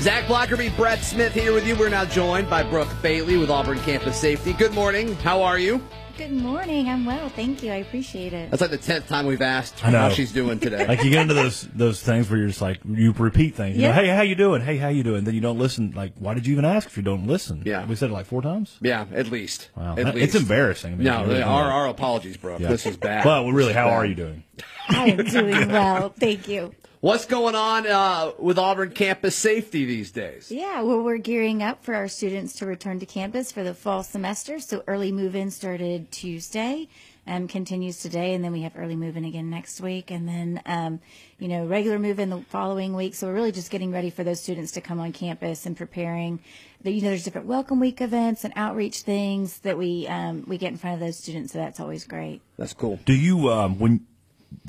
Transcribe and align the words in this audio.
Zach 0.00 0.24
Blackerby, 0.24 0.74
Brett 0.76 1.00
Smith 1.04 1.34
here 1.34 1.52
with 1.52 1.66
you. 1.66 1.76
We're 1.76 1.90
now 1.90 2.06
joined 2.06 2.48
by 2.48 2.62
Brooke 2.62 2.88
Bailey 3.02 3.36
with 3.36 3.50
Auburn 3.50 3.78
Campus 3.80 4.18
Safety. 4.18 4.54
Good 4.54 4.72
morning. 4.72 5.14
How 5.16 5.42
are 5.42 5.58
you? 5.58 5.82
Good 6.16 6.32
morning. 6.32 6.88
I'm 6.88 7.04
well. 7.04 7.28
Thank 7.28 7.62
you. 7.62 7.70
I 7.70 7.76
appreciate 7.76 8.32
it. 8.32 8.50
That's 8.50 8.62
like 8.62 8.70
the 8.70 8.78
tenth 8.78 9.08
time 9.08 9.26
we've 9.26 9.42
asked 9.42 9.78
how 9.80 10.08
she's 10.10 10.32
doing 10.32 10.58
today. 10.60 10.86
Like 10.86 11.04
you 11.04 11.10
get 11.10 11.22
into 11.22 11.34
those 11.34 11.62
those 11.74 12.02
things 12.02 12.30
where 12.30 12.38
you're 12.38 12.48
just 12.48 12.62
like 12.62 12.80
you 12.88 13.12
repeat 13.12 13.54
things. 13.56 13.76
You 13.76 13.82
know, 13.82 13.88
Yeah. 13.88 13.94
hey, 13.94 14.08
how 14.08 14.22
you 14.22 14.34
doing? 14.34 14.62
Hey, 14.62 14.76
how 14.78 14.88
you 14.88 15.02
doing? 15.02 15.24
Then 15.24 15.34
you 15.34 15.40
don't 15.42 15.58
listen. 15.58 15.92
Like, 15.94 16.14
why 16.18 16.32
did 16.34 16.46
you 16.46 16.52
even 16.52 16.64
ask 16.64 16.86
if 16.88 16.96
you 16.96 17.02
don't 17.02 17.26
listen? 17.26 17.62
Yeah. 17.66 17.84
we 17.86 17.94
said 17.94 18.08
it 18.10 18.12
like 18.14 18.26
four 18.26 18.40
times. 18.42 18.78
yeah, 18.80 19.04
at 19.14 19.30
least. 19.30 19.68
Wow, 19.76 19.92
At 19.98 20.04
That- 20.04 20.14
least. 20.14 20.34
it's 20.34 20.42
embarrassing. 20.42 20.94
I 20.94 20.96
mean, 20.96 21.04
No, 21.04 21.24
really 21.26 21.42
our, 21.42 21.64
our 21.70 21.88
apologies, 21.88 22.36
Brooke. 22.38 22.60
Yeah. 22.60 22.68
This 22.68 22.86
is 22.86 22.96
bad. 22.96 23.24
But 23.24 23.44
really, 23.52 23.74
how 23.74 23.86
bad. 23.86 23.92
are 23.94 24.06
you 24.06 24.14
doing? 24.14 24.44
I 24.88 25.06
am 25.10 25.24
doing 25.24 25.68
well. 25.68 26.08
Thank 26.18 26.48
you. 26.48 26.74
What's 27.02 27.24
going 27.24 27.54
on 27.54 27.86
uh, 27.86 28.32
with 28.38 28.58
Auburn 28.58 28.90
Campus 28.90 29.34
Safety 29.34 29.86
these 29.86 30.10
days? 30.10 30.52
Yeah, 30.52 30.82
well, 30.82 31.02
we're 31.02 31.16
gearing 31.16 31.62
up 31.62 31.82
for 31.82 31.94
our 31.94 32.08
students 32.08 32.52
to 32.56 32.66
return 32.66 33.00
to 33.00 33.06
campus 33.06 33.50
for 33.50 33.64
the 33.64 33.72
fall 33.72 34.02
semester. 34.02 34.60
So 34.60 34.84
early 34.86 35.10
move-in 35.10 35.50
started 35.50 36.12
Tuesday, 36.12 36.88
um, 37.26 37.48
continues 37.48 38.00
today, 38.00 38.34
and 38.34 38.44
then 38.44 38.52
we 38.52 38.60
have 38.60 38.76
early 38.76 38.96
move-in 38.96 39.24
again 39.24 39.48
next 39.48 39.80
week, 39.80 40.10
and 40.10 40.28
then 40.28 40.60
um, 40.66 41.00
you 41.38 41.48
know 41.48 41.64
regular 41.64 41.98
move-in 41.98 42.28
the 42.28 42.42
following 42.50 42.94
week. 42.94 43.14
So 43.14 43.28
we're 43.28 43.32
really 43.32 43.52
just 43.52 43.70
getting 43.70 43.92
ready 43.92 44.10
for 44.10 44.22
those 44.22 44.42
students 44.42 44.72
to 44.72 44.82
come 44.82 45.00
on 45.00 45.12
campus 45.12 45.64
and 45.64 45.74
preparing. 45.74 46.40
The, 46.82 46.90
you 46.90 47.00
know, 47.00 47.08
there's 47.08 47.24
different 47.24 47.46
welcome 47.46 47.80
week 47.80 48.02
events 48.02 48.44
and 48.44 48.52
outreach 48.56 49.00
things 49.00 49.60
that 49.60 49.78
we 49.78 50.06
um, 50.06 50.44
we 50.46 50.58
get 50.58 50.70
in 50.70 50.76
front 50.76 50.92
of 50.92 51.00
those 51.00 51.16
students. 51.16 51.54
So 51.54 51.60
that's 51.60 51.80
always 51.80 52.04
great. 52.04 52.42
That's 52.58 52.74
cool. 52.74 53.00
Do 53.06 53.14
you 53.14 53.48
um, 53.48 53.78
when 53.78 54.06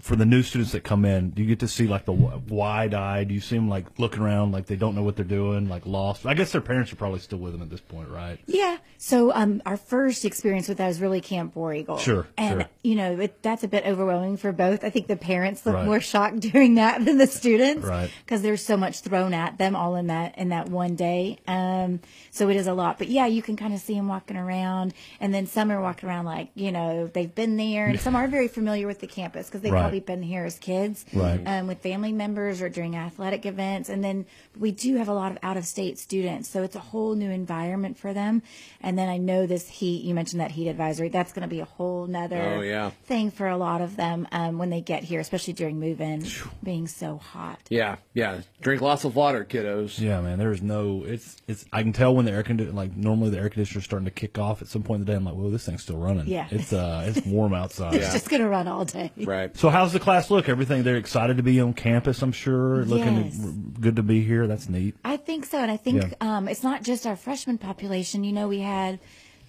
for 0.01 0.15
the 0.15 0.25
new 0.25 0.41
students 0.41 0.71
that 0.71 0.83
come 0.83 1.05
in, 1.05 1.29
do 1.29 1.41
you 1.43 1.47
get 1.47 1.59
to 1.59 1.67
see 1.67 1.85
like 1.87 2.05
the 2.05 2.11
wide 2.11 2.93
eyed? 2.93 3.27
Do 3.27 3.33
you 3.33 3.39
see 3.39 3.55
them 3.55 3.69
like 3.69 3.85
looking 3.99 4.21
around 4.21 4.51
like 4.51 4.65
they 4.65 4.75
don't 4.75 4.95
know 4.95 5.03
what 5.03 5.15
they're 5.15 5.23
doing, 5.25 5.69
like 5.69 5.85
lost? 5.85 6.25
I 6.25 6.33
guess 6.33 6.51
their 6.51 6.62
parents 6.62 6.91
are 6.91 6.95
probably 6.95 7.20
still 7.20 7.37
with 7.39 7.53
them 7.53 7.62
at 7.62 7.70
this 7.70 7.81
point, 7.81 8.09
right? 8.09 8.39
Yeah. 8.48 8.77
So 8.98 9.31
um, 9.34 9.61
our 9.65 9.77
first 9.77 10.26
experience 10.26 10.67
with 10.67 10.77
that 10.79 10.87
was 10.87 10.99
really 11.01 11.21
Camp 11.21 11.55
War 11.55 11.73
Eagle. 11.73 11.98
Sure, 11.98 12.27
And 12.37 12.61
sure. 12.61 12.70
you 12.84 12.95
know 12.95 13.20
it, 13.20 13.41
that's 13.43 13.63
a 13.63 13.67
bit 13.67 13.85
overwhelming 13.85 14.37
for 14.37 14.51
both. 14.51 14.84
I 14.84 14.89
think 14.89 15.07
the 15.07 15.15
parents 15.15 15.65
look 15.65 15.76
Right. 15.76 15.85
more 15.85 15.99
shocked 16.01 16.39
during 16.51 16.76
that 16.76 17.05
than 17.05 17.17
the 17.17 17.27
students, 17.27 17.85
Right. 17.85 18.09
Because 18.26 18.41
there's 18.41 18.63
so 18.65 18.77
much 18.77 19.01
thrown 19.01 19.33
at 19.33 19.57
them 19.57 19.76
all 19.76 19.95
in 19.95 20.07
that 20.07 20.37
in 20.37 20.49
that 20.49 20.70
one 20.70 20.95
day. 20.95 21.37
Um, 21.48 21.99
so 22.31 22.49
it 22.49 22.55
is 22.55 22.67
a 22.67 22.73
lot. 22.73 22.98
But 22.98 23.07
yeah, 23.07 23.27
you 23.27 23.41
can 23.41 23.55
kind 23.55 23.73
of 23.73 23.79
see 23.79 23.93
them 23.93 24.07
walking 24.07 24.37
around, 24.37 24.93
and 25.20 25.33
then 25.33 25.45
some 25.48 25.71
are 25.71 25.81
walking 25.81 26.09
around 26.09 26.26
like 26.26 26.49
you 26.55 26.71
know 26.71 27.07
they've 27.07 27.33
been 27.33 27.57
there, 27.57 27.87
and 27.87 27.99
some 27.99 28.15
are 28.15 28.27
very 28.27 28.48
familiar 28.48 28.87
with 28.87 28.99
the 28.99 29.07
campus 29.07 29.48
because 29.48 29.61
they've 29.61 29.71
Right. 29.71 29.90
Probably 29.99 30.15
been 30.15 30.23
here 30.23 30.45
as 30.45 30.57
kids, 30.57 31.05
Right. 31.13 31.41
Um, 31.45 31.67
with 31.67 31.79
family 31.79 32.11
members 32.13 32.61
or 32.61 32.70
during 32.70 32.95
athletic 32.95 33.45
events, 33.45 33.89
and 33.89 34.03
then 34.03 34.25
we 34.59 34.71
do 34.71 34.95
have 34.98 35.07
a 35.07 35.13
lot 35.13 35.31
of 35.31 35.37
out 35.43 35.57
of 35.57 35.65
state 35.65 35.98
students, 35.99 36.49
so 36.49 36.63
it's 36.63 36.75
a 36.75 36.79
whole 36.79 37.15
new 37.15 37.29
environment 37.29 37.98
for 37.98 38.13
them. 38.13 38.41
And 38.81 38.98
then 38.98 39.09
I 39.09 39.17
know 39.17 39.45
this 39.45 39.67
heat. 39.67 40.03
You 40.03 40.13
mentioned 40.15 40.39
that 40.41 40.51
heat 40.51 40.67
advisory. 40.70 41.09
That's 41.09 41.33
going 41.33 41.43
to 41.43 41.48
be 41.53 41.59
a 41.59 41.65
whole 41.65 42.07
nother 42.07 42.41
Oh, 42.41 42.61
yeah. 42.61 42.91
thing 43.05 43.31
for 43.31 43.48
a 43.48 43.57
lot 43.57 43.81
of 43.81 43.95
them 43.95 44.27
um, 44.31 44.57
when 44.57 44.70
they 44.70 44.81
get 44.81 45.03
here, 45.03 45.20
especially 45.20 45.53
during 45.53 45.79
move-in, 45.79 46.26
being 46.63 46.87
so 46.87 47.17
hot. 47.17 47.59
Yeah, 47.70 47.98
yeah. 48.13 48.41
Drink 48.61 48.81
lots 48.81 49.03
of 49.03 49.15
water, 49.15 49.43
kiddos. 49.45 49.99
Yeah, 49.99 50.21
man. 50.21 50.37
There 50.39 50.51
is 50.51 50.61
no. 50.61 51.03
It's 51.05 51.37
it's. 51.48 51.65
I 51.73 51.81
can 51.83 51.93
tell 51.93 52.15
when 52.15 52.26
the 52.26 52.31
air 52.31 52.43
conditioner, 52.43 52.76
like 52.76 52.95
normally 52.95 53.29
the 53.31 53.37
air 53.39 53.49
conditioner's 53.49 53.83
starting 53.85 54.05
to 54.05 54.11
kick 54.11 54.37
off 54.39 54.61
at 54.61 54.67
some 54.67 54.83
point 54.83 55.01
in 55.01 55.05
the 55.05 55.11
day. 55.11 55.15
I'm 55.17 55.26
like, 55.26 55.35
whoa, 55.35 55.49
this 55.49 55.65
thing's 55.65 55.83
still 55.83 55.98
running. 55.98 56.27
Yeah. 56.27 56.48
It's 56.49 56.71
uh, 56.73 57.05
it's 57.13 57.26
warm 57.26 57.53
outside. 57.61 57.95
It's 57.95 58.11
just 58.13 58.29
going 58.29 58.41
to 58.41 58.48
run 58.49 58.67
all 58.67 58.85
day. 58.85 59.11
Right. 59.17 59.55
So 59.57 59.70
how's 59.82 59.93
the 59.93 59.99
class 59.99 60.29
look? 60.29 60.48
Everything 60.48 60.84
they're 60.84 60.96
excited 60.96 61.37
to 61.37 61.43
be 61.43 61.60
on 61.60 61.74
campus. 61.74 62.21
I'm 62.21 62.32
sure. 62.32 62.85
Looking 62.85 63.26
Yes. 63.26 63.37
good 63.79 63.96
to 63.96 64.03
be 64.03 64.23
here. 64.23 64.46
That's 64.46 64.69
neat. 64.69 64.96
I 65.03 65.18
think 65.18 65.44
so, 65.46 65.57
and 65.57 65.72
I 65.72 65.78
think 65.78 66.03
Yeah. 66.03 66.13
um, 66.38 66.47
it's 66.47 66.62
not 66.62 66.84
just 66.84 67.07
our 67.07 67.16
freshman 67.16 67.57
population. 67.57 68.23
You 68.23 68.31
know, 68.31 68.47
we 68.47 68.59
had 68.59 69.00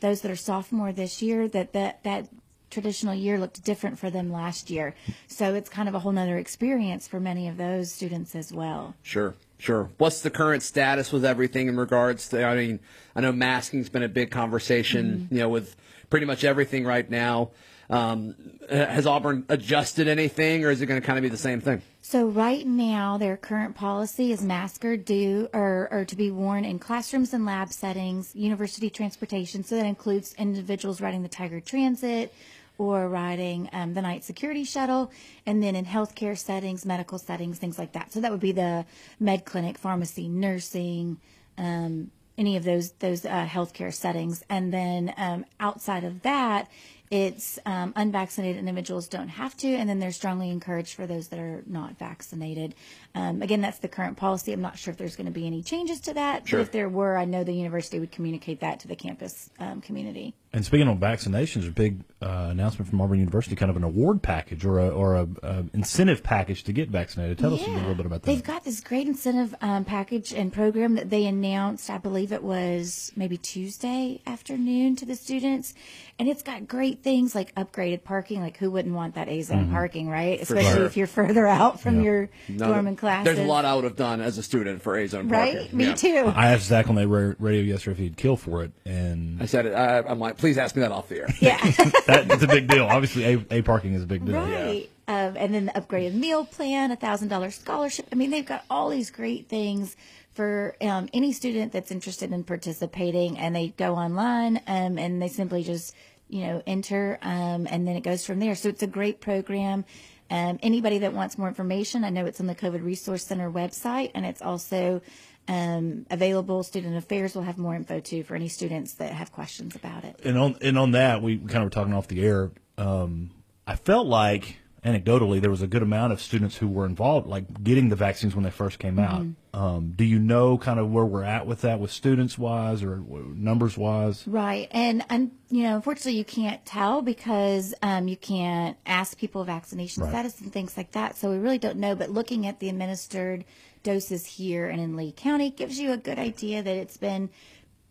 those 0.01 0.23
that 0.23 0.31
are 0.31 0.37
sophomore 0.37 0.91
this 0.91 1.21
year. 1.21 1.49
That 1.49 1.75
that 1.75 2.03
that 2.05 2.29
traditional 2.71 3.15
year 3.15 3.39
looked 3.39 3.63
different 3.63 3.99
for 3.99 4.09
them 4.09 4.33
last 4.33 4.71
year, 4.71 4.95
so 5.27 5.55
it's 5.55 5.69
kind 5.69 5.87
of 5.87 5.95
a 5.95 5.99
whole 5.99 6.13
nother 6.13 6.39
experience 6.39 7.07
for 7.07 7.21
many 7.21 7.47
of 7.47 7.59
those 7.59 7.93
students 7.93 8.35
as 8.35 8.51
well. 8.55 8.95
Sure, 9.03 9.35
sure. 9.59 9.91
What's 9.99 10.23
the 10.23 10.31
current 10.31 10.63
status 10.63 11.13
with 11.13 11.27
everything 11.27 11.69
in 11.69 11.77
regards 11.77 12.27
to? 12.31 12.43
I 12.43 12.57
mean, 12.57 12.81
I 13.15 13.21
know 13.21 13.33
masking's 13.33 13.91
been 13.91 14.03
a 14.03 14.09
big 14.09 14.31
conversation. 14.31 15.29
You 15.31 15.41
know, 15.41 15.51
with 15.51 15.77
pretty 16.13 16.27
much 16.27 16.45
everything 16.45 16.85
right 16.85 17.11
now. 17.11 17.53
Um, 17.89 18.35
has 18.69 19.07
Auburn 19.07 19.47
adjusted 19.49 20.09
anything, 20.09 20.63
or 20.63 20.71
is 20.71 20.83
it 20.83 20.87
going 20.87 21.01
to 21.01 21.07
kind 21.07 21.19
of 21.19 21.23
be 21.23 21.31
the 21.31 21.39
same 21.39 21.63
thing? 21.63 21.81
So 22.03 22.27
right 22.27 22.67
now, 22.67 23.17
their 23.17 23.39
current 23.39 23.75
policy 23.75 24.31
is 24.31 24.43
masks 24.43 24.85
are 24.85 24.99
due 24.99 25.49
or, 25.55 25.89
or 25.91 26.05
to 26.05 26.15
be 26.15 26.31
worn 26.31 26.67
in 26.67 26.79
classrooms 26.79 27.33
and 27.33 27.47
lab 27.47 27.73
settings, 27.73 28.37
university 28.37 28.91
transportation. 28.91 29.65
So 29.65 29.77
that 29.77 29.87
includes 29.87 30.35
individuals 30.35 31.01
riding 31.01 31.23
the 31.23 31.31
Tiger 31.31 31.61
Transit 31.61 32.35
or 32.77 33.09
riding 33.09 33.71
um, 33.73 33.95
the 33.95 34.03
night 34.03 34.23
security 34.23 34.65
shuttle, 34.65 35.11
and 35.47 35.63
then 35.63 35.75
in 35.75 35.87
healthcare 35.87 36.37
settings, 36.37 36.85
medical 36.85 37.19
settings, 37.19 37.57
things 37.59 37.79
like 37.79 37.93
that. 37.93 38.13
So 38.13 38.21
that 38.21 38.31
would 38.31 38.41
be 38.41 38.53
the 38.53 38.85
med 39.19 39.47
clinic, 39.47 39.79
pharmacy, 39.79 40.29
nursing. 40.29 41.19
Um, 41.57 42.11
any 42.39 42.57
of 42.57 42.65
those 42.65 42.93
those 42.93 43.25
uh, 43.25 43.47
healthcare 43.47 43.93
settings, 43.93 44.45
and 44.49 44.73
then 44.73 45.13
um, 45.17 45.45
outside 45.61 46.05
of 46.05 46.23
that, 46.23 46.69
it's 47.13 47.59
um, 47.67 47.93
unvaccinated 47.95 48.57
individuals 48.59 49.07
don't 49.07 49.29
have 49.29 49.55
to, 49.59 49.69
and 49.69 49.87
then 49.87 49.99
they're 49.99 50.13
strongly 50.13 50.49
encouraged 50.49 50.95
for 50.95 51.07
those 51.07 51.29
that 51.29 51.39
are 51.39 51.63
not 51.67 51.99
vaccinated. 51.99 52.75
Um, 53.15 53.43
again, 53.43 53.61
that's 53.61 53.81
the 53.81 53.89
current 53.89 54.17
policy. 54.17 54.51
I'm 54.51 54.63
not 54.63 54.79
sure 54.79 54.93
if 54.93 54.97
there's 54.97 55.15
going 55.15 55.27
to 55.27 55.33
be 55.33 55.47
any 55.47 55.63
changes 55.63 56.01
to 56.03 56.15
that, 56.15 56.49
Sure. 56.49 56.61
but 56.61 56.63
if 56.63 56.73
there 56.73 56.89
were, 56.89 57.19
I 57.19 57.27
know 57.27 57.45
the 57.45 57.53
university 57.53 58.01
would 58.01 58.13
communicate 58.13 58.61
that 58.61 58.81
to 58.81 58.89
the 58.89 58.97
campus 58.97 59.51
um, 59.59 59.83
community. 59.83 60.35
And 60.55 60.65
speaking 60.65 60.89
of 60.89 60.99
vaccinations, 60.99 61.67
a 61.67 61.71
big 61.71 62.03
uh, 62.21 62.49
announcement 62.51 62.89
from 62.91 63.01
Auburn 63.01 63.19
University, 63.19 63.57
kind 63.57 63.71
of 63.71 63.77
an 63.77 63.85
award 63.85 64.23
package 64.23 64.67
or 64.67 64.79
a 64.79 64.89
or 64.91 65.15
a, 65.17 65.29
a 65.43 65.65
incentive 65.73 66.23
package 66.23 66.65
to 66.65 66.75
get 66.75 66.91
vaccinated. 66.91 67.39
Tell 67.39 67.55
us 67.55 67.67
a 67.67 67.71
little 67.71 67.95
bit 67.95 68.05
about 68.05 68.23
that. 68.23 68.27
They've 68.27 68.45
got 68.45 68.63
this 68.63 68.81
great 68.81 69.07
incentive 69.07 69.55
um, 69.63 69.87
package 69.87 70.35
and 70.35 70.53
program 70.53 70.95
that 70.97 71.09
they 71.09 71.25
announced. 71.25 71.89
I 71.89 71.97
believe 71.97 72.33
it 72.33 72.43
was 72.43 73.13
maybe 73.17 73.39
Tuesday 73.39 74.21
afternoon 74.27 74.95
to 74.97 75.07
the 75.07 75.17
students, 75.17 75.73
and 76.19 76.29
it's 76.29 76.43
got 76.43 76.69
great 76.69 77.02
things 77.03 77.35
like 77.35 77.55
upgraded 77.55 78.05
parking. 78.05 78.41
Like 78.41 78.57
who 78.57 78.71
wouldn't 78.71 78.95
want 78.95 79.15
that 79.17 79.29
A 79.29 79.43
zone 79.43 79.71
parking, 79.71 80.09
right? 80.09 80.41
Especially 80.41 80.73
sure. 80.73 80.85
if 80.87 80.97
you're 80.97 81.07
further 81.07 81.47
out 81.47 81.81
from 81.81 81.97
Yeah. 81.97 82.03
your 82.03 82.31
No, 82.49 82.69
dorm 82.69 82.87
and 82.87 82.97
class. 82.99 83.25
There's 83.25 83.39
a 83.39 83.45
lot 83.45 83.65
I 83.65 83.75
would 83.75 83.85
have 83.85 83.97
done 83.97 84.21
as 84.21 84.39
a 84.39 84.43
student 84.43 84.83
for 84.83 84.97
A 84.97 85.07
zone 85.09 85.29
right? 85.29 85.57
parking. 85.59 85.77
Me 85.77 85.87
Yeah. 85.87 85.95
too. 85.95 86.33
I 86.35 86.53
asked 86.53 86.67
Zach 86.67 86.89
on 86.89 86.95
the 86.95 87.07
radio 87.09 87.63
yesterday 87.63 87.93
if 87.93 87.99
he'd 87.99 88.17
kill 88.17 88.37
for 88.37 88.63
it, 88.65 88.73
and 88.85 89.43
I 89.43 89.47
said. 89.47 89.67
I, 89.67 89.99
I'm 90.09 90.19
like, 90.19 90.37
please 90.37 90.59
ask 90.59 90.75
me 90.77 90.83
that 90.83 90.93
off 90.93 91.09
the 91.09 91.21
air. 91.21 91.29
yeah. 91.41 91.57
that, 92.07 92.27
it's 92.31 92.43
a 92.43 92.47
big 92.49 92.69
deal. 92.69 92.85
Obviously, 92.85 93.25
a, 93.25 93.45
a 93.51 93.63
parking 93.63 93.95
is 93.95 94.03
a 94.03 94.07
big 94.07 94.25
deal. 94.25 94.37
Right. 94.41 94.89
Um, 95.09 95.37
and 95.37 95.53
then 95.53 95.67
the 95.67 95.73
upgraded 95.73 96.15
meal 96.15 96.45
plan, 96.45 96.91
a 96.93 96.97
thousand 96.97 97.29
dollar 97.29 97.51
scholarship. 97.51 98.07
I 98.13 98.15
mean, 98.15 98.31
they've 98.31 98.47
got 98.47 98.65
all 98.71 98.89
these 98.89 99.11
great 99.11 99.49
things 99.49 99.97
for 100.33 100.75
um, 100.81 101.09
any 101.13 101.33
student 101.33 101.73
that's 101.73 101.91
interested 101.91 102.33
in 102.33 102.45
participating. 102.45 103.37
And 103.39 103.55
they 103.55 103.69
go 103.69 103.95
online 103.97 104.59
um, 104.67 104.99
and 104.99 105.21
they 105.21 105.29
simply 105.29 105.63
just, 105.65 105.95
you 106.33 106.47
know, 106.47 106.63
enter 106.67 107.19
um, 107.21 107.69
and 107.71 107.87
then 107.87 107.95
it 107.95 108.03
goes 108.03 108.25
from 108.25 108.39
there. 108.39 108.55
So 108.55 108.71
it's 108.71 108.83
a 108.83 108.87
great 108.87 109.21
program. 109.21 109.85
Um, 110.31 110.59
anybody 110.63 110.99
that 111.01 111.13
wants 111.13 111.37
more 111.37 111.47
information, 111.47 112.05
I 112.05 112.09
know 112.09 112.25
it's 112.25 112.41
on 112.41 112.47
the 112.47 112.55
COVID 112.55 112.83
Resource 112.83 113.27
Center 113.27 113.51
website 113.51 114.13
and 114.15 114.25
it's 114.25 114.41
also 114.41 115.03
um, 115.47 116.07
available. 116.11 116.63
Student 116.63 116.97
Affairs 116.97 117.35
will 117.35 117.43
have 117.43 117.59
more 117.59 117.75
info 117.75 118.01
too 118.01 118.23
for 118.23 118.35
any 118.35 118.49
students 118.49 118.95
that 118.95 119.13
have 119.13 119.31
questions 119.31 119.77
about 119.77 120.05
it. 120.05 120.21
And 120.25 120.39
on 120.39 120.57
and 120.63 120.79
on 120.79 120.93
that, 120.93 121.21
we 121.21 121.37
kind 121.37 121.57
of 121.57 121.65
were 121.65 121.71
talking 121.71 121.93
off 121.93 122.09
the 122.09 122.25
air. 122.25 122.51
Um, 122.79 123.33
I 123.67 123.77
felt 123.77 124.07
like 124.07 124.57
anecdotally 124.83 125.39
there 125.39 125.51
was 125.51 125.61
a 125.61 125.67
good 125.67 125.83
amount 125.83 126.15
of 126.15 126.23
students 126.23 126.57
who 126.57 126.67
were 126.67 126.87
involved, 126.87 127.27
like 127.27 127.63
getting 127.63 127.91
the 127.91 127.97
vaccines 127.97 128.35
when 128.35 128.43
they 128.43 128.51
first 128.51 128.79
came 128.79 128.99
out. 128.99 129.27
Um, 129.55 129.93
do 129.95 130.05
you 130.05 130.19
know 130.19 130.57
kind 130.57 130.81
of 130.81 130.91
where 130.91 131.05
we're 131.05 131.25
at 131.25 131.47
with 131.47 131.61
that, 131.61 131.79
with 131.79 131.91
students 131.91 132.39
wise 132.39 132.83
or 132.83 132.97
numbers 132.97 133.77
wise? 133.77 134.27
Right, 134.27 134.67
and 134.71 135.05
and 135.11 135.31
you 135.51 135.65
know, 135.65 135.77
unfortunately, 135.77 136.17
you 136.17 136.25
can't 136.25 136.65
tell 136.65 137.03
because 137.03 137.75
um, 137.83 138.09
you 138.09 138.17
can't 138.17 138.79
ask 138.87 139.19
people 139.19 139.45
vaccination 139.45 140.03
Right. 140.05 140.11
status 140.11 140.41
and 140.41 140.51
things 140.51 140.75
like 140.79 140.93
that. 140.93 141.19
So 141.19 141.31
we 141.31 141.37
really 141.37 141.59
don't 141.59 141.77
know. 141.77 141.95
But 141.95 142.09
looking 142.09 142.47
at 142.47 142.61
the 142.61 142.71
administered 142.71 143.45
doses 143.83 144.25
here 144.25 144.69
and 144.69 144.81
in 144.81 144.97
Lee 144.97 145.13
County 145.13 145.51
gives 145.51 145.79
you 145.79 145.93
a 145.93 145.99
good 145.99 146.19
idea 146.19 146.63
that 146.63 146.77
it's 146.77 146.97
been, 146.97 147.29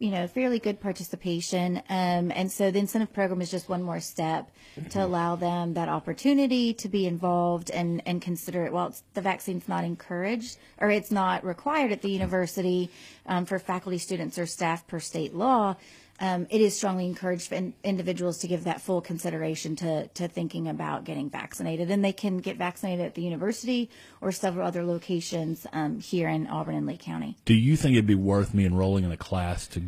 you 0.01 0.09
know, 0.09 0.25
fairly 0.25 0.57
good 0.57 0.81
participation. 0.81 1.77
Um, 1.87 2.31
and 2.33 2.51
so 2.51 2.71
the 2.71 2.79
incentive 2.79 3.13
program 3.13 3.39
is 3.39 3.51
just 3.51 3.69
one 3.69 3.83
more 3.83 3.99
step 3.99 4.49
to 4.89 5.05
allow 5.05 5.35
them 5.35 5.75
that 5.75 5.89
opportunity 5.89 6.73
to 6.73 6.89
be 6.89 7.05
involved 7.05 7.69
and 7.69 8.01
and 8.07 8.19
consider 8.19 8.65
it. 8.65 8.73
Well, 8.73 8.95
the 9.13 9.21
vaccine's 9.21 9.69
not 9.69 9.83
encouraged 9.83 10.57
or 10.79 10.89
it's 10.89 11.11
not 11.11 11.45
required 11.45 11.91
at 11.91 12.01
the 12.01 12.09
university 12.09 12.89
um, 13.27 13.45
for 13.45 13.59
faculty, 13.59 13.99
students, 13.99 14.39
or 14.39 14.47
staff 14.47 14.87
per 14.87 14.99
state 14.99 15.35
law. 15.35 15.75
Um, 16.21 16.45
it 16.51 16.61
is 16.61 16.77
strongly 16.77 17.07
encouraged 17.07 17.47
for 17.47 17.55
in, 17.55 17.73
individuals 17.83 18.37
to 18.39 18.47
give 18.47 18.63
that 18.65 18.79
full 18.79 19.01
consideration 19.01 19.75
to, 19.77 20.07
to 20.09 20.27
thinking 20.27 20.67
about 20.67 21.03
getting 21.03 21.31
vaccinated. 21.31 21.89
And 21.89 22.05
they 22.05 22.13
can 22.13 22.37
get 22.37 22.57
vaccinated 22.57 23.03
at 23.03 23.15
the 23.15 23.23
university 23.23 23.89
or 24.21 24.31
several 24.31 24.65
other 24.65 24.83
locations 24.83 25.65
um, 25.73 25.99
here 25.99 26.29
in 26.29 26.45
Auburn 26.45 26.75
and 26.75 26.85
Lee 26.85 26.97
County. 26.97 27.35
Do 27.43 27.55
you 27.55 27.75
think 27.75 27.93
it'd 27.93 28.05
be 28.05 28.13
worth 28.13 28.53
me 28.53 28.65
enrolling 28.65 29.03
in 29.03 29.11
a 29.11 29.17
class 29.17 29.67
to 29.69 29.81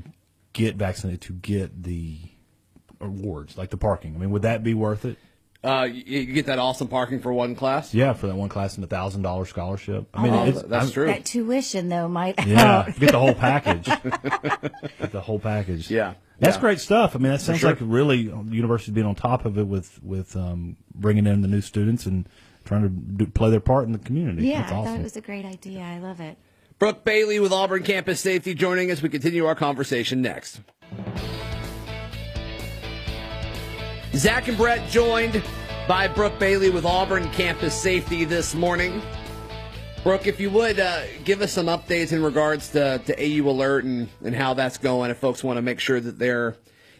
get 0.53 0.75
vaccinated 0.75 1.21
to 1.21 1.33
get 1.33 1.83
the 1.83 2.17
awards, 2.99 3.55
like 3.55 3.69
the 3.69 3.77
parking? 3.77 4.15
I 4.15 4.17
mean, 4.17 4.31
would 4.31 4.41
that 4.41 4.63
be 4.63 4.73
worth 4.73 5.05
it? 5.05 5.19
Uh, 5.63 5.83
you, 5.89 6.19
you 6.19 6.33
get 6.33 6.47
that 6.47 6.59
awesome 6.59 6.89
parking 6.89 7.21
for 7.21 7.31
one 7.31 7.55
class. 7.55 7.93
Yeah, 7.93 8.11
for 8.13 8.27
that 8.27 8.35
one 8.35 8.49
class 8.49 8.75
and 8.75 8.83
a 8.83 8.87
thousand 8.87 9.21
dollar 9.21 9.45
scholarship. 9.45 10.07
I 10.13 10.21
mean, 10.23 10.33
Oh, 10.33 10.43
it's, 10.45 10.61
that's 10.63 10.85
I'm- 10.85 10.91
true. 10.91 11.05
That 11.07 11.23
tuition, 11.23 11.87
though, 11.87 12.07
might 12.09 12.35
Yeah, 12.45 12.91
get 12.99 13.11
the 13.13 13.19
whole 13.19 13.33
package. 13.33 13.85
get 14.03 15.11
the 15.11 15.21
whole 15.21 15.39
package. 15.39 15.89
Yeah, 15.89 16.15
that's 16.39 16.57
yeah. 16.57 16.61
great 16.61 16.79
stuff. 16.81 17.15
I 17.15 17.19
mean, 17.19 17.31
that 17.31 17.39
sounds 17.39 17.59
sure. 17.59 17.69
like 17.69 17.79
really 17.81 18.29
uh, 18.29 18.41
the 18.43 18.55
university 18.55 18.91
being 18.91 19.07
on 19.07 19.15
top 19.15 19.45
of 19.45 19.57
it 19.57 19.65
with 19.67 20.03
with 20.03 20.35
um, 20.35 20.75
bringing 20.93 21.25
in 21.27 21.41
the 21.41 21.47
new 21.47 21.61
students 21.61 22.05
and 22.05 22.27
trying 22.65 22.81
to 22.83 22.89
do, 22.89 23.25
play 23.27 23.49
their 23.49 23.59
part 23.61 23.85
in 23.85 23.93
the 23.93 23.99
community. 23.99 24.47
Yeah, 24.47 24.61
that's 24.61 24.71
I 24.71 24.75
awesome. 24.75 24.91
thought 24.93 24.99
it 24.99 25.03
was 25.03 25.15
a 25.17 25.21
great 25.21 25.45
idea. 25.45 25.81
I 25.81 25.99
love 25.99 26.19
it. 26.19 26.37
Brooke 26.79 27.05
Bailey 27.05 27.39
with 27.39 27.53
Auburn 27.53 27.83
Campus 27.83 28.19
Safety 28.19 28.53
joining 28.53 28.91
us. 28.91 29.01
We 29.01 29.07
continue 29.07 29.45
our 29.45 29.55
conversation 29.55 30.21
next. 30.21 30.59
Zach 34.15 34.47
and 34.47 34.55
Brett 34.55 34.87
joined 34.91 35.41
by 35.87 36.07
Brooke 36.07 36.37
Bailey 36.37 36.69
with 36.69 36.85
Auburn 36.85 37.27
Campus 37.31 37.73
Safety 37.73 38.25
this 38.25 38.53
morning. 38.53 39.01
Brooke, 40.03 40.27
if 40.27 40.39
you 40.39 40.51
would 40.51 40.79
uh, 40.79 41.01
give 41.23 41.41
us 41.41 41.51
some 41.51 41.65
updates 41.65 42.11
in 42.11 42.21
regards 42.21 42.69
to, 42.69 42.99
to 42.99 43.13
AU 43.19 43.49
Alert 43.49 43.85
and, 43.85 44.07
and 44.23 44.35
how 44.35 44.53
that's 44.53 44.77
going, 44.77 45.09
if 45.09 45.17
folks 45.17 45.43
want 45.43 45.57
to 45.57 45.63
make 45.63 45.79
sure 45.79 45.99
that 45.99 46.19
they're 46.19 46.57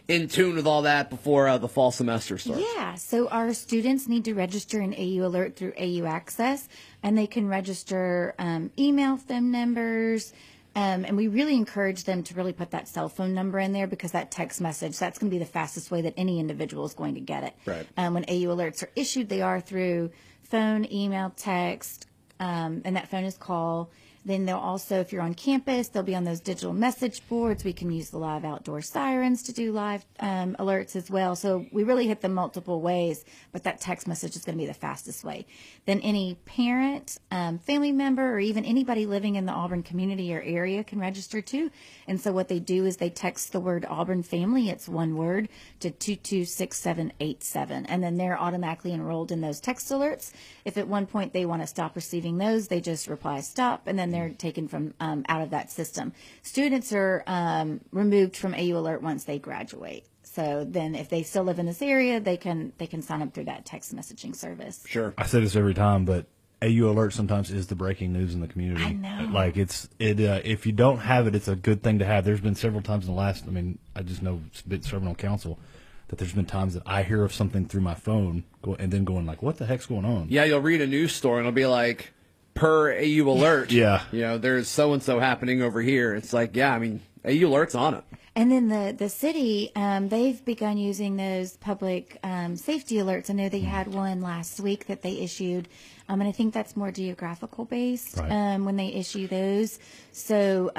in 0.08 0.28
tune 0.28 0.56
with 0.56 0.66
all 0.66 0.82
that 0.82 1.12
before 1.12 1.48
uh, 1.48 1.60
the 1.60 1.68
fall 1.68 1.92
semester 1.92 2.40
starts. 2.40 2.64
Yeah, 2.76 2.96
so 2.96 3.28
our 3.28 3.54
students 3.54 4.08
need 4.08 4.26
to 4.26 4.34
register 4.34 4.82
in 4.82 4.96
AU 4.96 5.24
Alert 5.24 5.56
through 5.56 5.74
AU 5.78 6.06
Access, 6.06 6.68
and 7.04 7.16
they 7.16 7.28
can 7.28 7.48
register 7.48 8.34
um, 8.40 8.72
email 8.80 9.18
phone 9.18 9.52
numbers. 9.52 10.34
Um, 10.76 11.06
and 11.06 11.16
we 11.16 11.28
really 11.28 11.56
encourage 11.56 12.06
them 12.06 12.24
to 12.24 12.34
really 12.34 12.54
put 12.54 12.72
that 12.72 12.88
cell 12.88 13.08
phone 13.08 13.34
number 13.34 13.60
in 13.60 13.74
there 13.74 13.86
because 13.86 14.12
that 14.14 14.32
text 14.32 14.60
message, 14.60 14.98
that's 14.98 15.20
going 15.20 15.30
to 15.30 15.36
be 15.36 15.40
the 15.40 15.50
fastest 15.50 15.92
way 15.92 16.02
that 16.02 16.16
any 16.18 16.40
individual 16.40 16.86
is 16.86 16.94
going 16.94 17.14
to 17.14 17.22
get 17.22 17.44
it. 17.44 17.54
Right. 17.66 17.88
Um, 17.96 18.16
when 18.16 18.24
AU 18.24 18.48
alerts 18.48 18.82
are 18.82 18.90
issued, 18.96 19.30
they 19.30 19.42
are 19.42 19.62
through 19.62 20.10
phone, 20.42 20.92
email, 20.92 21.32
text, 21.36 22.08
um, 22.40 22.82
and 22.86 22.96
that 22.96 23.08
phone 23.10 23.24
is 23.24 23.38
call. 23.38 23.92
Then 24.26 24.46
they'll 24.46 24.58
also, 24.58 25.00
if 25.00 25.12
you're 25.12 25.22
on 25.22 25.34
campus, 25.34 25.90
they'll 25.90 26.04
be 26.04 26.16
on 26.16 26.24
those 26.24 26.40
digital 26.40 26.74
message 26.74 27.28
boards. 27.28 27.64
We 27.64 27.74
can 27.74 27.92
use 27.92 28.10
the 28.10 28.18
live 28.18 28.46
outdoor 28.46 28.82
sirens 28.82 29.44
to 29.44 29.54
do 29.54 29.72
live 29.72 30.06
um, 30.20 30.56
alerts 30.60 30.96
as 30.96 31.10
well. 31.10 31.36
So 31.36 31.66
we 31.72 31.84
really 31.84 32.08
hit 32.08 32.22
them 32.22 32.34
multiple 32.34 32.82
ways, 32.82 33.26
but 33.52 33.64
that 33.64 33.82
text 33.82 34.08
message 34.08 34.36
is 34.36 34.46
going 34.46 34.58
to 34.58 34.62
be 34.62 34.68
the 34.68 34.74
fastest 34.74 35.24
way. 35.24 35.46
Then 35.86 36.00
any 36.00 36.36
parent, 36.46 37.18
um, 37.32 37.60
family 37.60 37.92
member, 37.92 38.34
or 38.34 38.40
even 38.40 38.64
anybody 38.66 39.06
living 39.06 39.36
in 39.36 39.46
the 39.46 39.52
Auburn 39.52 39.84
community 39.84 40.34
or 40.34 40.42
area 40.42 40.84
can 40.84 41.00
register 41.00 41.42
too. 41.42 41.70
And 42.08 42.20
so 42.20 42.32
what 42.32 42.48
they 42.48 42.60
do 42.60 42.86
is 42.86 42.98
they 42.98 43.10
text 43.10 43.52
the 43.52 43.60
word 43.60 43.86
Auburn 43.90 44.24
family, 44.24 44.70
it's 44.70 44.88
one 44.88 45.18
word, 45.18 45.50
to 45.82 45.92
226787. 45.92 47.86
And 47.88 48.04
then 48.04 48.18
they're 48.18 48.40
automatically 48.40 48.94
enrolled 48.94 49.32
in 49.32 49.42
those 49.42 49.60
text 49.60 49.90
alerts. 49.90 50.32
If 50.64 50.78
at 50.78 50.88
one 50.88 51.06
point 51.08 51.34
they 51.34 51.46
want 51.46 51.62
to 51.62 51.68
stop 51.68 51.96
receiving 51.96 52.38
those, 52.38 52.68
they 52.68 52.80
just 52.80 53.08
reply 53.08 53.42
stop, 53.42 53.88
and 53.88 53.98
then 54.00 54.13
they're 54.14 54.30
taken 54.30 54.68
from 54.68 54.94
um, 55.00 55.26
out 55.28 55.42
of 55.42 55.50
that 55.52 55.72
system. 55.72 56.14
Students 56.42 56.94
are 56.94 57.24
um, 57.28 57.82
removed 57.92 58.36
from 58.36 58.54
AU 58.54 58.78
Alert 58.78 59.02
once 59.02 59.24
they 59.24 59.40
graduate. 59.40 60.06
So 60.24 60.66
then, 60.68 60.96
if 60.96 61.10
they 61.10 61.22
still 61.24 61.44
live 61.44 61.60
in 61.60 61.66
this 61.66 61.82
area, 61.82 62.20
they 62.20 62.38
can 62.38 62.74
they 62.78 62.88
can 62.88 63.02
sign 63.02 63.22
up 63.22 63.34
through 63.34 63.46
that 63.46 63.66
text 63.66 63.96
messaging 63.96 64.36
service. 64.36 64.84
Sure. 64.88 65.14
I 65.18 65.26
say 65.26 65.42
this 65.42 65.56
every 65.56 65.74
time, 65.74 66.06
but 66.06 66.26
AU 66.64 66.90
Alert 66.90 67.14
sometimes 67.14 67.52
is 67.52 67.68
the 67.68 67.76
breaking 67.76 68.14
news 68.14 68.34
in 68.34 68.40
the 68.40 68.48
community. 68.48 68.84
I 68.84 68.94
know. 68.94 69.30
Like 69.32 69.58
it's 69.58 69.90
it. 70.00 70.20
Uh, 70.20 70.40
if 70.44 70.66
you 70.66 70.72
don't 70.72 71.00
have 71.00 71.28
it, 71.28 71.36
it's 71.36 71.48
a 71.48 71.56
good 71.56 71.84
thing 71.84 72.00
to 72.00 72.06
have. 72.06 72.26
There's 72.26 72.42
been 72.42 72.56
several 72.56 72.82
times 72.82 73.06
in 73.06 73.14
the 73.14 73.20
last. 73.20 73.44
I 73.48 73.52
mean, 73.52 73.78
I 73.96 74.02
just 74.02 74.22
know 74.22 74.42
it's 74.48 74.62
been 74.62 74.82
serving 74.82 75.08
on 75.08 75.16
council 75.16 75.60
that 76.08 76.20
there's 76.20 76.34
been 76.34 76.46
times 76.46 76.74
that 76.76 76.84
I 76.86 77.04
hear 77.04 77.24
of 77.24 77.34
something 77.34 77.68
through 77.68 77.82
my 77.82 77.96
phone, 77.96 78.44
and 78.80 78.92
then 78.92 79.04
going 79.04 79.26
like, 79.26 79.42
"What 79.42 79.58
the 79.58 79.66
heck's 79.66 79.86
going 79.86 80.06
on?" 80.06 80.28
Yeah, 80.30 80.46
you'll 80.46 80.62
read 80.62 80.82
a 80.82 80.88
news 80.88 81.14
story 81.14 81.40
and 81.40 81.48
it'll 81.48 81.56
be 81.56 81.66
like, 81.66 82.14
per 82.54 82.92
AU 82.94 83.28
alert. 83.30 83.72
Yeah. 83.72 84.04
You 84.12 84.22
know, 84.22 84.38
there's 84.38 84.68
so 84.68 84.94
and 84.94 85.02
so 85.02 85.20
happening 85.20 85.62
over 85.62 85.82
here. 85.82 86.14
It's 86.16 86.34
like, 86.34 86.56
yeah, 86.56 86.74
I 86.74 86.80
mean, 86.80 87.02
AU 87.26 87.48
alert's 87.48 87.76
on 87.76 87.94
it. 87.96 88.04
And 88.36 88.52
then 88.52 88.68
the 88.68 88.96
the 88.98 89.10
city, 89.10 89.72
um, 89.76 90.10
they've 90.10 90.44
begun 90.44 90.78
using 90.80 91.18
those 91.18 91.56
public 91.58 92.18
um, 92.24 92.56
safety 92.56 92.96
alerts. 92.96 93.30
I 93.30 93.34
know 93.34 93.48
they 93.48 93.60
had 93.60 93.94
one 93.94 94.22
last 94.22 94.60
week 94.60 94.88
that 94.88 95.04
they 95.04 95.20
issued, 95.20 95.68
um, 96.10 96.20
and 96.20 96.28
I 96.28 96.32
think 96.32 96.52
that's 96.52 96.76
more 96.76 96.92
geographical 96.92 97.66
based 97.66 98.18
Right. 98.18 98.32
um, 98.32 98.66
when 98.66 98.76
they 98.76 98.88
issue 98.88 99.28
those. 99.28 99.78
So. 100.12 100.72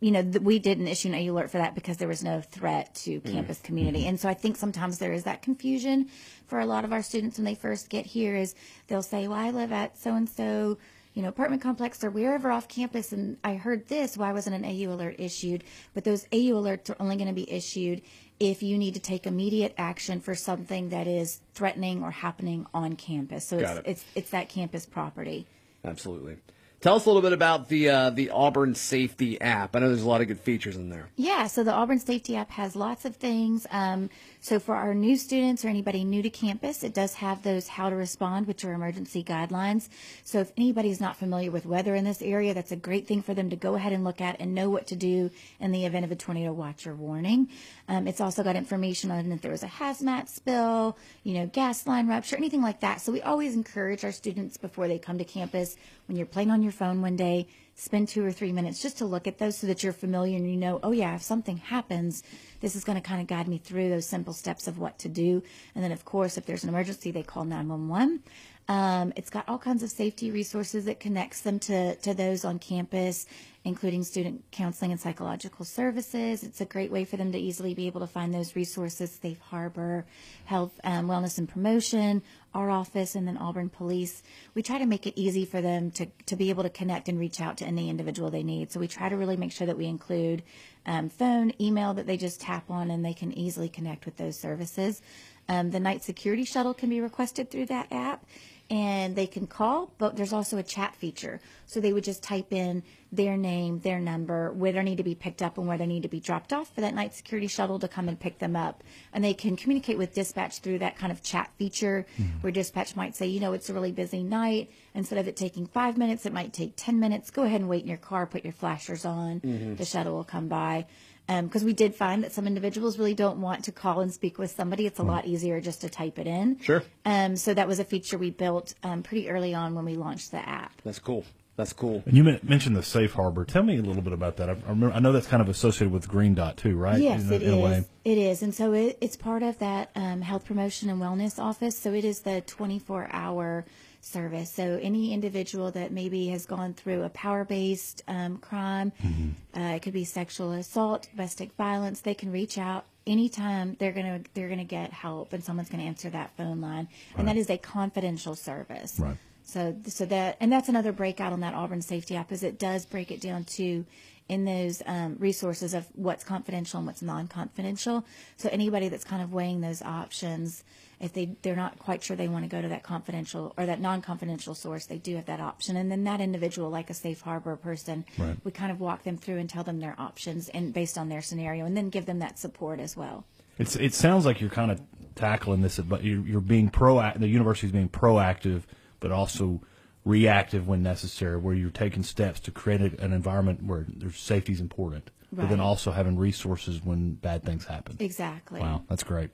You 0.00 0.12
know, 0.12 0.22
th- 0.22 0.42
we 0.42 0.58
didn't 0.58 0.88
issue 0.88 1.08
an 1.08 1.14
AU 1.14 1.32
alert 1.32 1.50
for 1.50 1.58
that 1.58 1.74
because 1.74 1.96
there 1.96 2.08
was 2.08 2.22
no 2.22 2.40
threat 2.40 2.94
to 2.96 3.20
mm-hmm. 3.20 3.32
campus 3.32 3.60
community. 3.60 4.00
Mm-hmm. 4.00 4.08
And 4.10 4.20
so 4.20 4.28
I 4.28 4.34
think 4.34 4.56
sometimes 4.56 4.98
there 4.98 5.12
is 5.12 5.24
that 5.24 5.42
confusion 5.42 6.08
for 6.46 6.60
a 6.60 6.66
lot 6.66 6.84
of 6.84 6.92
our 6.92 7.02
students 7.02 7.38
when 7.38 7.44
they 7.44 7.54
first 7.54 7.88
get 7.88 8.06
here 8.06 8.36
is 8.36 8.54
they'll 8.86 9.02
say, 9.02 9.28
well, 9.28 9.38
I 9.38 9.50
live 9.50 9.72
at 9.72 9.98
so 9.98 10.14
and 10.14 10.28
so, 10.28 10.78
you 11.14 11.22
know, 11.22 11.28
apartment 11.28 11.62
complex 11.62 12.02
or 12.04 12.10
wherever 12.10 12.50
off 12.50 12.68
campus. 12.68 13.12
And 13.12 13.36
I 13.42 13.54
heard 13.54 13.88
this. 13.88 14.16
Why 14.16 14.32
wasn't 14.32 14.56
an 14.56 14.64
AU 14.64 14.92
alert 14.92 15.16
issued? 15.18 15.64
But 15.94 16.04
those 16.04 16.24
AU 16.32 16.54
alerts 16.54 16.90
are 16.90 16.96
only 17.00 17.16
going 17.16 17.28
to 17.28 17.34
be 17.34 17.50
issued 17.50 18.02
if 18.40 18.62
you 18.62 18.78
need 18.78 18.94
to 18.94 19.00
take 19.00 19.26
immediate 19.26 19.74
action 19.76 20.20
for 20.20 20.34
something 20.34 20.90
that 20.90 21.06
is 21.06 21.40
threatening 21.54 22.02
or 22.02 22.10
happening 22.10 22.66
on 22.72 22.94
campus. 22.94 23.46
So 23.46 23.58
Got 23.58 23.78
it's, 23.78 23.86
it. 23.86 23.90
it's, 23.90 24.04
it's 24.14 24.30
that 24.30 24.48
campus 24.48 24.86
property. 24.86 25.46
Absolutely. 25.84 26.36
Tell 26.80 26.94
us 26.94 27.06
a 27.06 27.08
little 27.08 27.22
bit 27.22 27.32
about 27.32 27.68
the 27.68 27.88
uh, 27.88 28.10
the 28.10 28.30
Auburn 28.30 28.76
Safety 28.76 29.40
app. 29.40 29.74
I 29.74 29.80
know 29.80 29.88
there's 29.88 30.04
a 30.04 30.08
lot 30.08 30.20
of 30.20 30.28
good 30.28 30.38
features 30.38 30.76
in 30.76 30.90
there. 30.90 31.08
Yeah, 31.16 31.48
so 31.48 31.64
the 31.64 31.72
Auburn 31.72 31.98
Safety 31.98 32.36
app 32.36 32.52
has 32.52 32.76
lots 32.76 33.04
of 33.04 33.16
things. 33.16 33.66
Um, 33.72 34.10
so 34.40 34.60
for 34.60 34.76
our 34.76 34.94
new 34.94 35.16
students 35.16 35.64
or 35.64 35.68
anybody 35.68 36.04
new 36.04 36.22
to 36.22 36.30
campus, 36.30 36.84
it 36.84 36.94
does 36.94 37.14
have 37.14 37.42
those 37.42 37.66
how 37.66 37.90
to 37.90 37.96
respond, 37.96 38.46
which 38.46 38.64
are 38.64 38.72
emergency 38.72 39.24
guidelines. 39.24 39.88
So 40.22 40.38
if 40.38 40.52
anybody's 40.56 41.00
not 41.00 41.16
familiar 41.16 41.50
with 41.50 41.66
weather 41.66 41.96
in 41.96 42.04
this 42.04 42.22
area, 42.22 42.54
that's 42.54 42.70
a 42.70 42.76
great 42.76 43.08
thing 43.08 43.22
for 43.22 43.34
them 43.34 43.50
to 43.50 43.56
go 43.56 43.74
ahead 43.74 43.92
and 43.92 44.04
look 44.04 44.20
at 44.20 44.36
and 44.38 44.54
know 44.54 44.70
what 44.70 44.86
to 44.86 44.94
do 44.94 45.32
in 45.58 45.72
the 45.72 45.84
event 45.84 46.04
of 46.04 46.12
a 46.12 46.16
tornado 46.16 46.52
watch 46.52 46.86
or 46.86 46.94
warning. 46.94 47.48
Um, 47.88 48.06
it's 48.06 48.20
also 48.20 48.44
got 48.44 48.54
information 48.54 49.10
on 49.10 49.32
if 49.32 49.42
there 49.42 49.50
was 49.50 49.64
a 49.64 49.66
hazmat 49.66 50.28
spill, 50.28 50.96
you 51.24 51.34
know, 51.34 51.46
gas 51.46 51.88
line 51.88 52.06
rupture, 52.06 52.36
anything 52.36 52.62
like 52.62 52.78
that. 52.80 53.00
So 53.00 53.10
we 53.10 53.20
always 53.20 53.56
encourage 53.56 54.04
our 54.04 54.12
students 54.12 54.56
before 54.56 54.86
they 54.86 55.00
come 55.00 55.18
to 55.18 55.24
campus, 55.24 55.76
when 56.06 56.16
you're 56.16 56.26
playing 56.26 56.50
on 56.50 56.62
your 56.68 56.72
phone 56.72 57.00
one 57.00 57.16
day, 57.16 57.48
spend 57.74 58.08
two 58.08 58.24
or 58.24 58.30
three 58.30 58.52
minutes 58.52 58.82
just 58.82 58.98
to 58.98 59.06
look 59.06 59.26
at 59.26 59.38
those 59.38 59.56
so 59.56 59.66
that 59.66 59.82
you're 59.82 59.92
familiar 59.92 60.36
and 60.36 60.50
you 60.50 60.56
know, 60.56 60.78
oh 60.82 60.92
yeah, 60.92 61.14
if 61.14 61.22
something 61.22 61.56
happens, 61.56 62.22
this 62.60 62.76
is 62.76 62.84
going 62.84 63.00
to 63.00 63.08
kind 63.08 63.22
of 63.22 63.26
guide 63.26 63.48
me 63.48 63.56
through 63.56 63.88
those 63.88 64.04
simple 64.04 64.34
steps 64.34 64.66
of 64.66 64.78
what 64.78 64.98
to 64.98 65.08
do. 65.08 65.42
And 65.74 65.82
then, 65.82 65.92
of 65.92 66.04
course, 66.04 66.36
if 66.36 66.44
there's 66.44 66.62
an 66.62 66.68
emergency, 66.68 67.10
they 67.10 67.22
call 67.22 67.44
911. 67.44 68.22
Um, 68.68 69.14
it's 69.16 69.30
got 69.30 69.48
all 69.48 69.56
kinds 69.56 69.82
of 69.82 69.90
safety 69.90 70.30
resources 70.30 70.84
that 70.84 71.00
connects 71.00 71.40
them 71.40 71.58
to, 71.60 71.94
to 71.96 72.12
those 72.12 72.44
on 72.44 72.58
campus, 72.58 73.24
including 73.64 74.04
student 74.04 74.44
counseling 74.50 74.90
and 74.90 75.00
psychological 75.00 75.64
services. 75.64 76.42
It's 76.42 76.60
a 76.60 76.66
great 76.66 76.90
way 76.90 77.06
for 77.06 77.16
them 77.16 77.32
to 77.32 77.38
easily 77.38 77.72
be 77.72 77.86
able 77.86 78.00
to 78.00 78.06
find 78.06 78.34
those 78.34 78.54
resources, 78.56 79.10
Safe 79.10 79.40
Harbor, 79.40 80.04
Health, 80.44 80.78
um, 80.84 81.08
Wellness 81.08 81.38
and 81.38 81.48
Promotion, 81.48 82.22
our 82.54 82.70
office, 82.70 83.14
and 83.14 83.26
then 83.26 83.36
Auburn 83.36 83.68
Police. 83.68 84.22
We 84.54 84.62
try 84.62 84.78
to 84.78 84.86
make 84.86 85.06
it 85.06 85.14
easy 85.16 85.44
for 85.44 85.60
them 85.60 85.90
to, 85.92 86.06
to 86.26 86.36
be 86.36 86.50
able 86.50 86.62
to 86.62 86.70
connect 86.70 87.08
and 87.08 87.18
reach 87.18 87.40
out 87.40 87.56
to 87.58 87.66
any 87.66 87.90
individual 87.90 88.30
they 88.30 88.42
need. 88.42 88.72
So 88.72 88.80
we 88.80 88.88
try 88.88 89.08
to 89.08 89.16
really 89.16 89.36
make 89.36 89.52
sure 89.52 89.66
that 89.66 89.78
we 89.78 89.86
include 89.86 90.42
um, 90.86 91.08
phone, 91.08 91.52
email 91.60 91.94
that 91.94 92.06
they 92.06 92.16
just 92.16 92.40
tap 92.40 92.70
on 92.70 92.90
and 92.90 93.04
they 93.04 93.14
can 93.14 93.36
easily 93.36 93.68
connect 93.68 94.06
with 94.06 94.16
those 94.16 94.38
services. 94.38 95.02
Um, 95.48 95.70
the 95.70 95.80
night 95.80 96.02
security 96.02 96.44
shuttle 96.44 96.74
can 96.74 96.90
be 96.90 97.00
requested 97.00 97.50
through 97.50 97.66
that 97.66 97.88
app 97.90 98.24
and 98.70 99.16
they 99.16 99.26
can 99.26 99.46
call, 99.46 99.90
but 99.96 100.16
there's 100.16 100.32
also 100.32 100.58
a 100.58 100.62
chat 100.62 100.94
feature. 100.94 101.40
So 101.64 101.80
they 101.80 101.92
would 101.92 102.04
just 102.04 102.22
type 102.22 102.52
in 102.52 102.82
their 103.10 103.36
name, 103.36 103.80
their 103.80 103.98
number, 103.98 104.52
where 104.52 104.72
they 104.72 104.82
need 104.82 104.96
to 104.98 105.02
be 105.02 105.14
picked 105.14 105.40
up 105.40 105.56
and 105.56 105.66
where 105.66 105.78
they 105.78 105.86
need 105.86 106.02
to 106.02 106.08
be 106.08 106.20
dropped 106.20 106.52
off 106.52 106.74
for 106.74 106.82
that 106.82 106.94
night 106.94 107.14
security 107.14 107.46
shuttle 107.46 107.78
to 107.78 107.88
come 107.88 108.08
and 108.08 108.20
pick 108.20 108.38
them 108.38 108.54
up. 108.54 108.84
And 109.14 109.24
they 109.24 109.32
can 109.32 109.56
communicate 109.56 109.96
with 109.96 110.14
dispatch 110.14 110.58
through 110.58 110.80
that 110.80 110.98
kind 110.98 111.10
of 111.10 111.22
chat 111.22 111.50
feature 111.56 112.04
hmm. 112.16 112.24
where 112.42 112.52
dispatch 112.52 112.94
might 112.94 113.16
say, 113.16 113.26
you 113.26 113.40
know, 113.40 113.54
it's 113.54 113.70
a 113.70 113.74
really 113.74 113.92
busy 113.92 114.22
night. 114.22 114.70
Instead 114.94 115.18
of 115.18 115.28
it 115.28 115.36
taking 115.36 115.66
five 115.66 115.96
minutes, 115.96 116.26
it 116.26 116.34
might 116.34 116.52
take 116.52 116.74
10 116.76 117.00
minutes. 117.00 117.30
Go 117.30 117.44
ahead 117.44 117.60
and 117.60 117.70
wait 117.70 117.82
in 117.82 117.88
your 117.88 117.96
car, 117.96 118.26
put 118.26 118.44
your 118.44 118.52
flashers 118.52 119.06
on. 119.06 119.40
Mm-hmm. 119.40 119.76
The 119.76 119.84
shuttle 119.86 120.14
will 120.14 120.24
come 120.24 120.48
by. 120.48 120.86
Because 121.28 121.62
we 121.62 121.74
did 121.74 121.94
find 121.94 122.24
that 122.24 122.32
some 122.32 122.46
individuals 122.46 122.98
really 122.98 123.14
don't 123.14 123.40
want 123.40 123.64
to 123.64 123.72
call 123.72 124.00
and 124.00 124.12
speak 124.12 124.38
with 124.38 124.50
somebody. 124.50 124.86
It's 124.86 124.98
a 124.98 125.02
lot 125.02 125.26
easier 125.26 125.60
just 125.60 125.82
to 125.82 125.88
type 125.90 126.18
it 126.18 126.26
in. 126.26 126.58
Sure. 126.60 126.82
Um, 127.04 127.36
so 127.36 127.52
that 127.54 127.68
was 127.68 127.78
a 127.78 127.84
feature 127.84 128.16
we 128.16 128.30
built 128.30 128.74
um, 128.82 129.02
pretty 129.02 129.28
early 129.28 129.54
on 129.54 129.74
when 129.74 129.84
we 129.84 129.94
launched 129.94 130.30
the 130.30 130.38
app. 130.48 130.72
That's 130.84 130.98
cool. 130.98 131.24
That's 131.56 131.72
cool. 131.72 132.04
And 132.06 132.16
you 132.16 132.22
mentioned 132.44 132.76
the 132.76 132.84
safe 132.84 133.14
harbor. 133.14 133.44
Tell 133.44 133.64
me 133.64 133.78
a 133.78 133.82
little 133.82 134.00
bit 134.00 134.12
about 134.12 134.36
that. 134.36 134.48
I, 134.48 134.52
I 134.52 134.68
remember. 134.68 134.92
I 134.94 135.00
know 135.00 135.10
that's 135.10 135.26
kind 135.26 135.42
of 135.42 135.48
associated 135.48 135.92
with 135.92 136.08
Green 136.08 136.32
Dot 136.34 136.56
too, 136.56 136.76
right? 136.76 137.00
Yes, 137.00 137.24
in, 137.24 137.32
a- 137.32 137.34
it 137.34 137.42
in 137.42 137.54
a 137.54 137.58
way. 137.58 137.72
is. 137.78 137.84
It 138.04 138.16
is, 138.16 138.42
and 138.42 138.54
so 138.54 138.72
it, 138.72 138.96
it's 139.00 139.16
part 139.16 139.42
of 139.42 139.58
that 139.58 139.90
um, 139.96 140.20
health 140.22 140.44
promotion 140.44 140.88
and 140.88 141.02
wellness 141.02 141.36
office. 141.38 141.76
So 141.76 141.92
it 141.92 142.04
is 142.04 142.20
the 142.20 142.42
24-hour 142.46 143.66
service. 144.00 144.50
So 144.50 144.78
any 144.82 145.12
individual 145.12 145.70
that 145.72 145.92
maybe 145.92 146.28
has 146.28 146.46
gone 146.46 146.74
through 146.74 147.02
a 147.02 147.08
power-based 147.10 148.02
um, 148.08 148.38
crime, 148.38 148.92
Mm-hmm. 149.02 149.60
uh, 149.60 149.74
it 149.76 149.82
could 149.82 149.92
be 149.92 150.04
sexual 150.04 150.52
assault, 150.52 151.08
domestic 151.10 151.52
violence, 151.56 152.00
they 152.00 152.14
can 152.14 152.30
reach 152.32 152.58
out 152.58 152.84
anytime. 153.06 153.76
They're 153.78 153.92
gonna 153.92 154.20
they're 154.34 154.48
gonna 154.48 154.64
get 154.64 154.92
help, 154.92 155.32
and 155.32 155.42
someone's 155.42 155.68
gonna 155.68 155.82
answer 155.84 156.10
that 156.10 156.30
phone 156.36 156.60
line, 156.60 156.88
and 157.16 157.26
that 157.28 157.36
is 157.36 157.50
a 157.50 157.58
confidential 157.58 158.34
service. 158.34 158.98
Right. 159.00 159.16
So, 159.48 159.74
so 159.86 160.04
that, 160.04 160.36
and 160.40 160.52
that's 160.52 160.68
another 160.68 160.92
breakout 160.92 161.32
on 161.32 161.40
that 161.40 161.54
Auburn 161.54 161.80
Safety 161.80 162.14
app 162.16 162.30
is 162.32 162.42
it 162.42 162.58
does 162.58 162.84
break 162.84 163.10
it 163.10 163.22
down 163.22 163.44
to 163.44 163.86
in 164.28 164.44
those 164.44 164.82
um, 164.84 165.16
resources 165.18 165.72
of 165.72 165.86
what's 165.94 166.22
confidential 166.22 166.76
and 166.76 166.86
what's 166.86 167.00
non-confidential. 167.00 168.04
So 168.36 168.50
anybody 168.52 168.90
that's 168.90 169.04
kind 169.04 169.22
of 169.22 169.32
weighing 169.32 169.62
those 169.62 169.80
options, 169.80 170.64
if 171.00 171.14
they 171.14 171.34
they're 171.40 171.56
not 171.56 171.78
quite 171.78 172.02
sure 172.02 172.14
they 172.14 172.28
want 172.28 172.44
to 172.44 172.48
go 172.50 172.60
to 172.60 172.68
that 172.68 172.82
confidential 172.82 173.54
or 173.56 173.64
that 173.64 173.80
non-confidential 173.80 174.54
source, 174.54 174.84
they 174.84 174.98
do 174.98 175.16
have 175.16 175.24
that 175.24 175.40
option. 175.40 175.78
And 175.78 175.90
then 175.90 176.04
that 176.04 176.20
individual, 176.20 176.68
like 176.68 176.90
a 176.90 176.94
safe 176.94 177.22
harbor 177.22 177.56
person, 177.56 178.04
Right. 178.18 178.36
we 178.44 178.50
kind 178.50 178.70
of 178.70 178.80
walk 178.80 179.02
them 179.04 179.16
through 179.16 179.38
and 179.38 179.48
tell 179.48 179.64
them 179.64 179.80
their 179.80 179.94
options 179.98 180.50
and 180.50 180.74
based 180.74 180.98
on 180.98 181.08
their 181.08 181.22
scenario, 181.22 181.64
and 181.64 181.74
then 181.74 181.88
give 181.88 182.04
them 182.04 182.18
that 182.18 182.38
support 182.38 182.80
as 182.80 182.98
well. 182.98 183.24
It's 183.58 183.76
it 183.76 183.94
sounds 183.94 184.26
like 184.26 184.42
you're 184.42 184.50
kind 184.50 184.70
of 184.70 184.82
tackling 185.14 185.62
this, 185.62 185.78
but 185.78 186.04
you're, 186.04 186.20
you're 186.20 186.40
being 186.42 186.68
proactive. 186.70 187.20
The 187.20 187.28
university 187.28 187.66
is 187.68 187.72
being 187.72 187.88
proactive, 187.88 188.64
but 189.00 189.12
also 189.12 189.60
reactive 190.04 190.66
when 190.66 190.82
necessary, 190.82 191.36
where 191.36 191.54
you're 191.54 191.70
taking 191.70 192.02
steps 192.02 192.40
to 192.40 192.50
create 192.50 192.80
a, 192.80 193.04
an 193.04 193.12
environment 193.12 193.62
where 193.64 193.84
there's 193.88 194.18
safety 194.18 194.52
is 194.52 194.60
important, 194.60 195.10
but 195.32 195.48
then 195.48 195.60
also 195.60 195.90
having 195.90 196.16
resources 196.16 196.80
when 196.82 197.12
bad 197.14 197.42
things 197.44 197.66
happen. 197.66 197.96
Exactly. 198.00 198.60
Wow, 198.60 198.84
that's 198.88 199.02
great. 199.02 199.30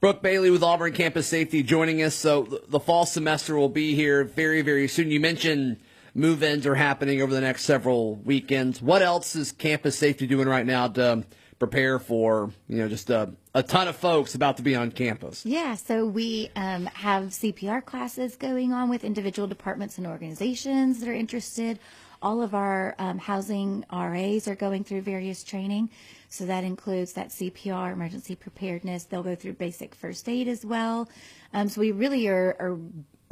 Brooke 0.00 0.22
Bailey 0.22 0.50
with 0.50 0.62
Auburn 0.62 0.92
Campus 0.92 1.26
Safety 1.26 1.62
joining 1.62 2.02
us. 2.02 2.14
So 2.14 2.42
the- 2.42 2.62
the 2.68 2.80
fall 2.80 3.06
semester 3.06 3.56
will 3.56 3.68
be 3.70 3.94
here 3.94 4.24
very, 4.24 4.60
very 4.62 4.86
soon. 4.88 5.10
You 5.10 5.20
mentioned 5.20 5.78
move-ins 6.14 6.66
are 6.66 6.74
happening 6.74 7.20
over 7.22 7.32
the 7.32 7.40
next 7.40 7.64
several 7.64 8.16
weekends. 8.16 8.80
What 8.82 9.02
else 9.02 9.34
is 9.34 9.50
Campus 9.52 9.98
Safety 9.98 10.26
doing 10.26 10.46
right 10.46 10.66
now 10.66 10.88
to 10.88 11.24
prepare 11.58 11.98
for, 11.98 12.50
you 12.68 12.78
know, 12.78 12.88
just 12.88 13.10
a, 13.10 13.32
a 13.54 13.62
ton 13.62 13.88
of 13.88 13.96
folks 13.96 14.34
about 14.34 14.56
to 14.56 14.62
be 14.62 14.74
on 14.74 14.90
campus? 14.90 15.44
Yeah, 15.46 15.74
so 15.74 16.06
we 16.06 16.50
um, 16.56 16.86
have 16.86 17.24
CPR 17.24 17.84
classes 17.84 18.36
going 18.36 18.72
on 18.72 18.88
with 18.88 19.04
individual 19.04 19.48
departments 19.48 19.98
and 19.98 20.06
organizations 20.06 21.00
that 21.00 21.08
are 21.08 21.14
interested. 21.14 21.78
All 22.22 22.42
of 22.42 22.54
our 22.54 22.94
um, 22.98 23.18
housing 23.18 23.84
RAs 23.92 24.48
are 24.48 24.54
going 24.54 24.84
through 24.84 25.02
various 25.02 25.44
training. 25.44 25.90
So 26.28 26.46
that 26.46 26.64
includes 26.64 27.12
that 27.12 27.28
CPR, 27.28 27.92
emergency 27.92 28.34
preparedness. 28.34 29.04
They'll 29.04 29.22
go 29.22 29.36
through 29.36 29.52
basic 29.52 29.94
first 29.94 30.28
aid 30.28 30.48
as 30.48 30.64
well. 30.64 31.08
Um, 31.52 31.68
so 31.68 31.80
we 31.80 31.92
really 31.92 32.26
are, 32.26 32.56
are 32.58 32.78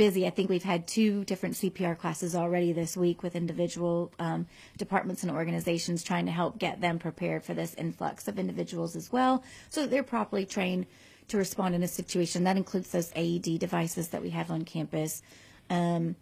busy. 0.03 0.27
I 0.27 0.31
think 0.31 0.51
we've 0.51 0.65
had 0.65 0.89
two 0.89 1.23
different 1.27 1.55
CPR 1.55 1.97
classes 1.97 2.35
already 2.35 2.73
this 2.73 2.97
week 2.97 3.23
with 3.23 3.37
individual 3.37 4.13
um, 4.19 4.49
departments 4.77 5.23
and 5.23 5.31
organizations 5.31 6.03
trying 6.03 6.27
to 6.27 6.33
help 6.33 6.59
get 6.59 6.81
them 6.81 6.99
prepared 6.99 7.45
for 7.45 7.55
this 7.55 7.73
influx 7.75 8.27
of 8.27 8.37
individuals 8.37 8.97
as 8.97 9.13
well, 9.13 9.45
so 9.71 9.83
that 9.83 9.93
they're 9.93 10.03
properly 10.03 10.45
trained 10.45 10.87
to 11.29 11.37
respond 11.37 11.77
in 11.77 11.85
a 11.85 11.89
situation. 11.89 12.43
That 12.43 12.57
includes 12.57 12.91
those 12.91 13.13
AED 13.15 13.61
devices 13.61 14.09
that 14.09 14.21
we 14.21 14.31
have 14.31 14.51
on 14.51 14.65
campus. 14.65 15.23
Um, 15.71 16.17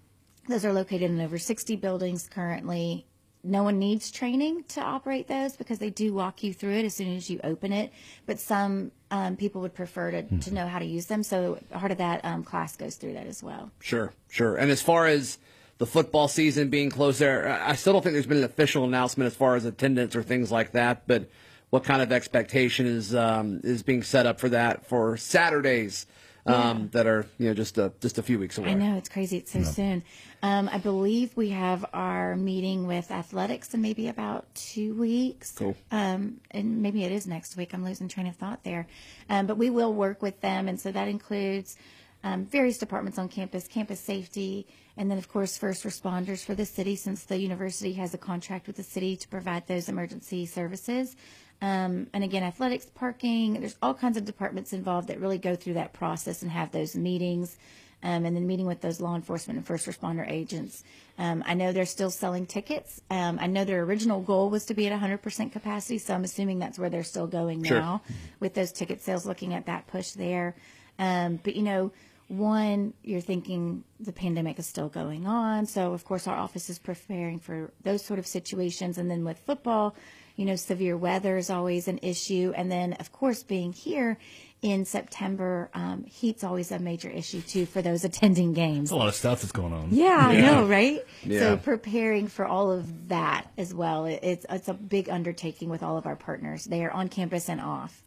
those 0.47 0.67
are 0.67 0.75
located 0.75 1.11
in 1.11 1.19
over 1.19 1.39
60 1.39 1.75
buildings 1.77 2.29
currently. 2.29 3.07
No 3.43 3.63
one 3.63 3.79
needs 3.79 4.11
training 4.11 4.65
to 4.69 4.83
operate 4.83 5.27
those 5.27 5.57
because 5.57 5.79
they 5.79 5.89
do 5.89 6.13
walk 6.13 6.43
you 6.43 6.53
through 6.53 6.75
it 6.75 6.85
as 6.85 6.95
soon 6.95 7.17
as 7.17 7.31
you 7.31 7.41
open 7.43 7.73
it. 7.73 7.95
But 8.27 8.41
some 8.41 8.93
um, 9.11 9.37
people 9.37 9.61
would 9.63 9.75
prefer 9.75 10.11
to, 10.11 10.23
to 10.23 10.55
know 10.55 10.67
how 10.67 10.79
to 10.79 10.85
use 10.85 11.07
them. 11.07 11.23
So 11.23 11.59
part 11.71 11.91
of 11.91 11.99
that 11.99 12.25
um, 12.25 12.45
class 12.45 12.77
goes 12.77 12.97
through 12.97 13.15
that 13.15 13.27
as 13.27 13.43
well. 13.43 13.71
Sure, 13.81 14.13
sure. 14.29 14.57
And 14.57 14.71
as 14.71 14.83
far 14.83 15.07
as 15.07 15.39
the 15.79 15.87
football 15.87 16.29
season 16.29 16.69
being 16.71 16.91
closed 16.91 17.21
there, 17.21 17.49
I 17.49 17.71
I 17.71 17.75
still 17.75 17.93
don't 17.93 18.03
think 18.03 18.13
there's 18.13 18.27
been 18.27 18.39
an 18.39 18.45
official 18.45 18.85
announcement 18.85 19.27
as 19.27 19.35
far 19.35 19.57
as 19.57 19.65
attendance 19.65 20.15
or 20.15 20.23
things 20.23 20.53
like 20.53 20.73
that. 20.73 21.07
But 21.07 21.29
what 21.71 21.85
kind 21.85 22.03
of 22.03 22.13
expectation 22.13 22.87
is 22.87 23.15
um, 23.15 23.61
is 23.65 23.83
being 23.83 24.03
set 24.03 24.27
up 24.27 24.41
for 24.41 24.49
that 24.51 24.87
for 24.87 25.17
Saturdays 25.17 26.07
um, 26.47 26.89
that 26.93 27.07
are 27.07 27.27
you 27.39 27.49
know 27.49 27.55
just 27.55 27.79
a 27.79 27.93
just 28.01 28.19
a 28.19 28.23
few 28.23 28.39
weeks 28.39 28.59
away? 28.59 28.71
I 28.71 28.75
know 28.75 28.97
it's 28.97 29.09
crazy. 29.09 29.39
It's 29.39 29.53
so 29.53 29.63
soon. 29.63 30.03
Um, 30.43 30.71
I 30.73 30.79
believe 30.79 31.37
we 31.37 31.51
have 31.51 31.85
our 31.93 32.35
meeting 32.37 32.87
with 32.87 33.11
athletics 33.11 33.75
in 33.75 33.83
maybe 33.83 34.09
about 34.09 34.53
two 34.55 34.95
weeks. 34.95 35.53
Cool. 35.53 35.77
Um, 35.91 36.41
and 36.51 36.83
maybe 36.83 37.05
it 37.05 37.13
is 37.13 37.27
next 37.27 37.57
week. 37.57 37.75
I'm 37.75 37.85
losing 37.85 38.09
train 38.09 38.27
of 38.27 38.37
thought 38.37 38.65
there. 38.65 38.87
Um, 39.29 39.47
but 39.47 39.59
we 39.59 39.71
will 39.71 39.93
work 39.93 40.23
with 40.23 40.41
them, 40.41 40.69
and 40.69 40.81
so 40.81 40.91
that 40.93 41.09
includes 41.09 41.77
um, 42.25 42.45
various 42.47 42.79
departments 42.79 43.19
on 43.19 43.29
campus, 43.29 43.67
campus 43.67 44.01
safety, 44.01 44.67
and 44.97 45.11
then 45.11 45.19
of 45.19 45.29
course 45.29 45.57
first 45.57 45.85
responders 45.85 46.45
for 46.45 46.55
the 46.55 46.67
city, 46.67 46.97
since 46.97 47.25
the 47.25 47.39
university 47.39 47.93
has 47.95 48.15
a 48.15 48.19
contract 48.19 48.67
with 48.67 48.77
the 48.77 48.83
city 48.83 49.17
to 49.17 49.29
provide 49.29 49.67
those 49.67 49.89
emergency 49.89 50.47
services. 50.47 51.17
Um, 51.63 52.07
and 52.13 52.25
again, 52.25 52.43
athletics, 52.43 52.87
parking, 52.87 53.61
there's 53.61 53.77
all 53.83 53.95
kinds 53.95 54.17
of 54.17 54.25
departments 54.25 54.73
involved 54.73 55.09
that 55.09 55.21
really 55.21 55.39
go 55.39 55.55
through 55.57 55.75
that 55.75 55.93
process 55.93 56.43
and 56.43 56.51
have 56.51 56.73
those 56.73 56.97
meetings. 56.97 57.57
Um, 58.03 58.25
and 58.25 58.35
then 58.35 58.47
meeting 58.47 58.65
with 58.65 58.81
those 58.81 58.99
law 58.99 59.15
enforcement 59.15 59.59
and 59.59 59.67
first 59.67 59.87
responder 59.87 60.27
agents. 60.27 60.85
Um, 61.19 61.45
I 61.47 61.53
know 61.53 61.71
they're 61.71 61.85
still 61.85 62.09
selling 62.11 62.47
tickets. 62.47 63.03
Um, 63.11 63.39
I 63.39 63.47
know 63.47 63.67
their 63.67 63.83
original 63.83 64.23
goal 64.23 64.49
was 64.49 64.65
to 64.67 64.75
be 64.75 64.87
at 64.87 64.99
100% 64.99 65.53
capacity, 65.53 65.99
so 65.99 66.15
I'm 66.15 66.25
assuming 66.25 66.59
that's 66.59 66.79
where 66.79 66.89
they're 66.89 67.05
still 67.05 67.27
going 67.27 67.63
Sure. 67.63 67.79
now 67.79 68.01
with 68.41 68.55
those 68.55 68.73
ticket 68.73 69.03
sales, 69.03 69.27
looking 69.27 69.53
at 69.53 69.67
that 69.67 69.87
push 69.87 70.13
there. 70.13 70.55
Um, 70.99 71.41
but, 71.45 71.55
you 71.57 71.63
know, 71.63 71.93
one, 72.29 72.95
you're 73.03 73.21
thinking 73.21 73.85
the 73.99 74.13
pandemic 74.13 74.59
is 74.59 74.67
still 74.67 74.89
going 74.89 75.27
on. 75.27 75.67
So, 75.67 75.93
of 75.93 76.03
course, 76.07 76.27
our 76.27 76.37
office 76.37 76.71
is 76.71 76.79
preparing 76.79 77.39
for 77.39 77.71
those 77.83 78.03
sort 78.03 78.19
of 78.19 78.27
situations. 78.27 78.97
And 78.97 79.11
then 79.11 79.25
with 79.27 79.39
football, 79.41 79.95
you 80.41 80.47
know, 80.47 80.57
severe 80.57 80.97
weather 80.97 81.37
is 81.37 81.51
always 81.51 81.87
an 81.87 81.99
issue. 82.01 82.55
And 82.57 82.73
then, 82.73 82.95
of 82.95 83.13
course, 83.13 83.43
being 83.43 83.75
here 83.75 84.17
in 84.63 84.87
September, 84.87 85.69
um, 85.75 86.05
heat's 86.05 86.43
always 86.43 86.73
a 86.73 86.79
major 86.79 87.11
issue 87.11 87.43
too 87.43 87.67
for 87.67 87.83
those 87.83 88.05
attending 88.07 88.55
games. 88.55 88.89
There's 88.89 88.93
a 88.93 88.97
lot 88.97 89.09
of 89.09 89.15
stuff 89.15 89.43
that's 89.43 89.53
going 89.53 89.75
on. 89.75 89.89
Yeah, 89.91 90.17
I 90.17 90.41
know, 90.41 90.67
right? 90.67 91.05
Yeah. 91.25 91.41
So 91.41 91.57
preparing 91.59 92.27
for 92.27 92.47
all 92.47 92.73
of 92.73 93.09
that 93.09 93.49
as 93.59 93.75
well, 93.75 94.07
it's 94.07 94.47
it's 94.49 94.69
a 94.69 94.73
big 94.73 95.11
undertaking 95.11 95.69
with 95.69 95.83
all 95.83 95.99
of 95.99 96.07
our 96.07 96.17
partners. 96.17 96.65
They 96.65 96.83
are 96.87 96.91
on 96.91 97.09
campus 97.09 97.51
and 97.51 97.61
off. 97.61 98.03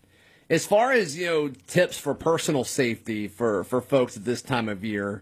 As 0.49 0.65
far 0.65 0.91
as 0.91 1.15
you 1.15 1.27
know, 1.27 1.49
tips 1.67 1.99
for 1.99 2.15
personal 2.15 2.63
safety 2.63 3.27
for 3.27 3.63
for 3.63 3.79
folks 3.79 4.17
at 4.17 4.25
this 4.25 4.41
time 4.41 4.69
of 4.69 4.83
year. 4.83 5.21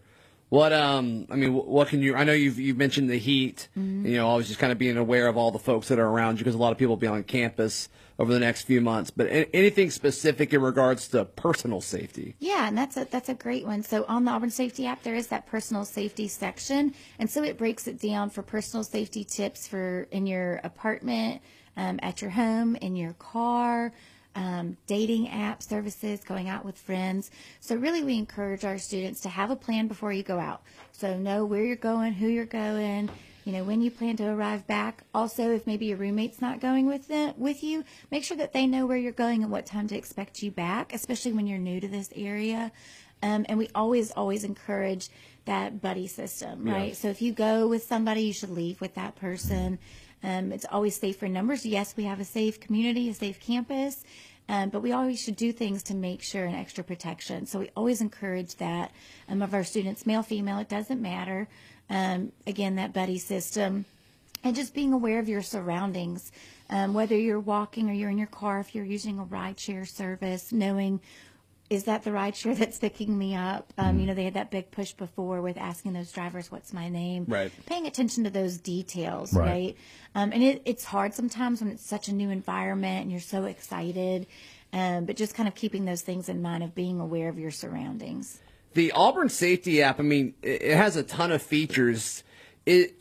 What 0.52 0.74
um, 0.74 1.28
I 1.30 1.38
mean, 1.38 1.54
what 1.54 1.88
can 1.88 2.02
you? 2.02 2.14
I 2.14 2.26
know 2.26 2.34
you've 2.34 2.60
you've 2.60 2.76
mentioned 2.76 3.10
the 3.10 3.18
heat. 3.18 3.70
You 4.04 4.18
know, 4.18 4.28
always 4.28 4.50
just 4.50 4.60
kind 4.60 4.74
of 4.74 4.78
being 4.78 4.98
aware 4.98 5.28
of 5.28 5.38
all 5.38 5.50
the 5.50 5.58
folks 5.60 5.88
that 5.88 5.98
are 5.98 6.06
around 6.06 6.40
you 6.40 6.44
because 6.44 6.56
a 6.56 6.58
lot 6.58 6.74
of 6.74 6.78
people 6.78 6.90
will 6.90 6.98
be 6.98 7.08
on 7.08 7.24
campus 7.24 7.88
over 8.20 8.34
the 8.34 8.40
next 8.40 8.64
few 8.64 8.82
months. 8.82 9.12
But 9.12 9.28
anything 9.54 9.92
specific 9.92 10.54
in 10.54 10.62
regards 10.62 11.08
to 11.08 11.24
personal 11.24 11.80
safety? 11.80 12.36
Yeah, 12.40 12.68
and 12.68 12.78
that's 12.78 12.98
a 12.98 13.06
that's 13.06 13.30
a 13.30 13.34
great 13.34 13.66
one. 13.66 13.82
So 13.82 14.04
on 14.10 14.26
the 14.26 14.32
Auburn 14.32 14.50
Safety 14.50 14.86
app, 14.86 15.04
there 15.04 15.16
is 15.16 15.28
that 15.28 15.48
personal 15.48 15.86
safety 15.86 16.28
section, 16.28 16.96
and 17.18 17.30
so 17.30 17.44
it 17.44 17.58
breaks 17.58 17.88
it 17.88 18.02
down 18.02 18.30
for 18.30 18.42
personal 18.42 18.84
safety 18.84 19.24
tips 19.24 19.70
for 19.70 20.06
in 20.12 20.28
your 20.28 20.60
apartment, 20.66 21.42
um, 21.78 21.98
at 22.04 22.22
your 22.22 22.32
home, 22.32 22.76
in 22.76 22.98
your 22.98 23.14
car. 23.14 23.94
Um, 24.34 24.78
dating 24.88 25.28
app 25.28 25.62
services, 25.62 26.22
going 26.24 26.48
out 26.48 26.64
with 26.64 26.78
friends. 26.78 27.32
So, 27.60 27.76
really, 27.76 28.02
we 28.02 28.18
encourage 28.18 28.64
our 28.64 28.78
students 28.78 29.20
to 29.22 29.30
have 29.30 29.52
a 29.52 29.58
plan 29.58 29.88
before 29.88 30.14
you 30.14 30.24
go 30.24 30.40
out. 30.40 30.62
So, 30.94 31.18
know 31.18 31.44
where 31.44 31.66
you're 31.66 31.76
going, 31.76 32.14
who 32.14 32.28
you're 32.28 32.46
going, 32.46 33.10
you 33.44 33.52
know, 33.52 33.64
when 33.64 33.82
you 33.82 33.92
plan 33.92 34.18
to 34.18 34.28
arrive 34.28 34.68
back. 34.68 35.04
Also, 35.14 35.52
if 35.52 35.66
maybe 35.68 35.88
your 35.88 35.98
roommate's 35.98 36.42
not 36.42 36.60
going 36.60 36.86
with 36.86 37.08
them, 37.08 37.34
with 37.38 37.64
you, 37.64 37.84
make 38.12 38.24
sure 38.24 38.38
that 38.38 38.54
they 38.54 38.68
know 38.68 38.86
where 38.86 38.98
you're 38.98 39.12
going 39.12 39.44
and 39.44 39.52
what 39.52 39.66
time 39.66 39.88
to 39.88 39.98
expect 39.98 40.44
you 40.44 40.52
back, 40.52 40.94
especially 40.94 41.34
when 41.34 41.48
you're 41.48 41.60
new 41.60 41.80
to 41.80 41.88
this 41.88 42.10
area. 42.16 42.72
Um, 43.24 43.46
and 43.50 43.58
we 43.58 43.70
always, 43.76 44.12
always 44.12 44.44
encourage 44.44 45.10
that 45.46 45.82
buddy 45.82 46.08
system, 46.08 46.64
right? 46.66 46.96
So 46.96 47.10
if 47.10 47.22
you 47.22 47.34
go 47.34 47.68
with 47.68 47.84
somebody, 47.84 48.22
you 48.22 48.34
should 48.34 48.50
leave 48.50 48.80
with 48.82 48.96
that 48.96 49.16
person. 49.16 49.80
Um, 50.24 50.52
it's 50.52 50.66
always 50.72 50.96
safe 50.96 51.18
for 51.18 51.28
numbers. 51.28 51.66
Yes, 51.66 51.96
we 51.98 52.04
have 52.04 52.20
a 52.20 52.26
safe 52.26 52.60
community, 52.60 53.10
a 53.10 53.14
safe 53.14 53.40
campus, 53.40 54.04
um, 54.48 54.70
but 54.70 54.82
we 54.82 54.92
always 54.92 55.22
should 55.22 55.36
do 55.36 55.52
things 55.52 55.84
to 55.84 55.96
make 55.96 56.22
sure 56.22 56.46
an 56.46 56.56
extra 56.56 56.84
protection. 56.84 57.46
So 57.46 57.60
we 57.60 57.70
always 57.76 58.02
encourage 58.02 58.56
that 58.58 58.92
um, 59.30 59.42
of 59.42 59.54
our 59.54 59.64
students, 59.64 60.06
male, 60.06 60.24
female, 60.24 60.60
it 60.60 60.70
doesn't 60.70 61.02
matter. 61.02 61.48
Um, 61.90 62.32
again, 62.46 62.76
that 62.76 62.94
buddy 62.94 63.18
system 63.18 63.86
and 64.44 64.56
just 64.56 64.74
being 64.74 64.94
aware 64.94 65.20
of 65.20 65.30
your 65.30 65.42
surroundings, 65.42 66.32
um, 66.70 66.94
whether 66.94 67.18
you're 67.18 67.40
walking 67.40 67.90
or 67.90 67.94
you're 67.94 68.10
in 68.10 68.18
your 68.18 68.28
car, 68.28 68.60
if 68.60 68.74
you're 68.74 68.86
using 68.86 69.20
a 69.20 69.24
ride 69.24 69.60
share 69.60 69.86
service, 69.86 70.52
knowing 70.52 71.00
is 71.72 71.86
that 71.86 72.04
the 72.04 72.12
ride 72.12 72.36
share 72.36 72.54
that's 72.54 72.78
picking 72.78 73.18
me 73.18 73.34
up? 73.34 73.72
Um, 73.78 74.00
You 74.00 74.06
know, 74.06 74.14
they 74.14 74.26
had 74.26 74.34
that 74.36 74.52
big 74.52 74.70
push 74.72 74.92
before 74.94 75.42
with 75.42 75.58
asking 75.58 75.94
those 75.94 76.12
drivers, 76.12 76.52
"What's 76.52 76.74
my 76.74 76.90
name?" 76.90 77.26
Right. 77.28 77.52
Paying 77.66 77.88
attention 77.88 78.26
to 78.26 78.30
those 78.30 78.58
details, 78.58 79.34
Right. 79.34 79.48
right? 79.48 79.78
Um, 80.14 80.32
and 80.34 80.44
it, 80.44 80.62
it's 80.66 80.84
hard 80.84 81.14
sometimes 81.14 81.62
when 81.62 81.72
it's 81.72 81.86
such 81.86 82.10
a 82.10 82.14
new 82.14 82.30
environment 82.30 83.04
and 83.04 83.12
you're 83.12 83.20
so 83.22 83.46
excited. 83.46 84.28
Um, 84.74 85.06
but 85.06 85.16
just 85.18 85.34
kind 85.36 85.48
of 85.48 85.56
keeping 85.56 85.86
those 85.86 86.02
things 86.02 86.30
in 86.30 86.42
mind 86.42 86.64
of 86.64 86.76
being 86.76 87.00
aware 87.00 87.28
of 87.30 87.38
your 87.40 87.52
surroundings. 87.52 88.40
The 88.74 88.92
Auburn 88.94 89.28
Safety 89.30 89.82
app, 89.82 90.00
I 90.00 90.04
mean, 90.04 90.34
it 90.42 90.62
it 90.62 90.78
has 90.78 90.96
a 90.96 91.04
ton 91.04 91.32
of 91.32 91.42
features. 91.42 92.24
It, 92.66 92.96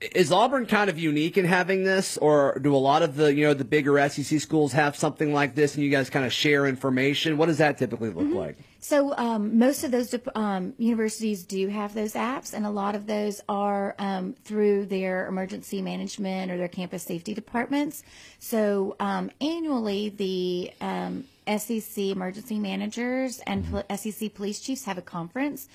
is 0.00 0.32
Auburn 0.32 0.66
kind 0.66 0.88
of 0.88 0.98
unique 0.98 1.36
in 1.36 1.44
having 1.44 1.84
this, 1.84 2.16
or 2.16 2.58
do 2.62 2.74
a 2.74 2.78
lot 2.78 3.02
of 3.02 3.16
the 3.16 3.34
you 3.34 3.46
know 3.46 3.54
the 3.54 3.64
bigger 3.64 4.08
SEC 4.08 4.40
schools 4.40 4.72
have 4.72 4.96
something 4.96 5.34
like 5.34 5.54
this, 5.54 5.74
and 5.74 5.84
you 5.84 5.90
guys 5.90 6.08
kind 6.08 6.24
of 6.24 6.32
share 6.32 6.66
information? 6.66 7.36
What 7.36 7.46
does 7.46 7.58
that 7.58 7.76
typically 7.76 8.10
look 8.10 8.32
like? 8.34 8.56
So 8.80 9.14
um, 9.16 9.58
most 9.58 9.84
of 9.84 9.90
those 9.90 10.14
um, 10.34 10.72
universities 10.78 11.44
do 11.44 11.68
have 11.68 11.92
those 11.92 12.14
apps, 12.14 12.54
and 12.54 12.64
a 12.64 12.70
lot 12.70 12.94
of 12.94 13.06
those 13.06 13.42
are 13.48 13.94
um, 13.98 14.34
through 14.44 14.86
their 14.86 15.26
emergency 15.26 15.82
management 15.82 16.50
or 16.50 16.56
their 16.56 16.68
campus 16.68 17.02
safety 17.02 17.34
departments. 17.34 18.02
So 18.38 18.96
um, 19.00 19.30
annually, 19.40 20.08
the 20.08 20.72
um, 20.80 21.24
SEC 21.46 21.98
emergency 21.98 22.58
managers 22.58 23.40
and 23.40 23.68
pol- 23.70 23.96
SEC 23.96 24.32
police 24.32 24.60
chiefs 24.60 24.84
have 24.84 24.98
a 24.98 25.02
conference. 25.02 25.68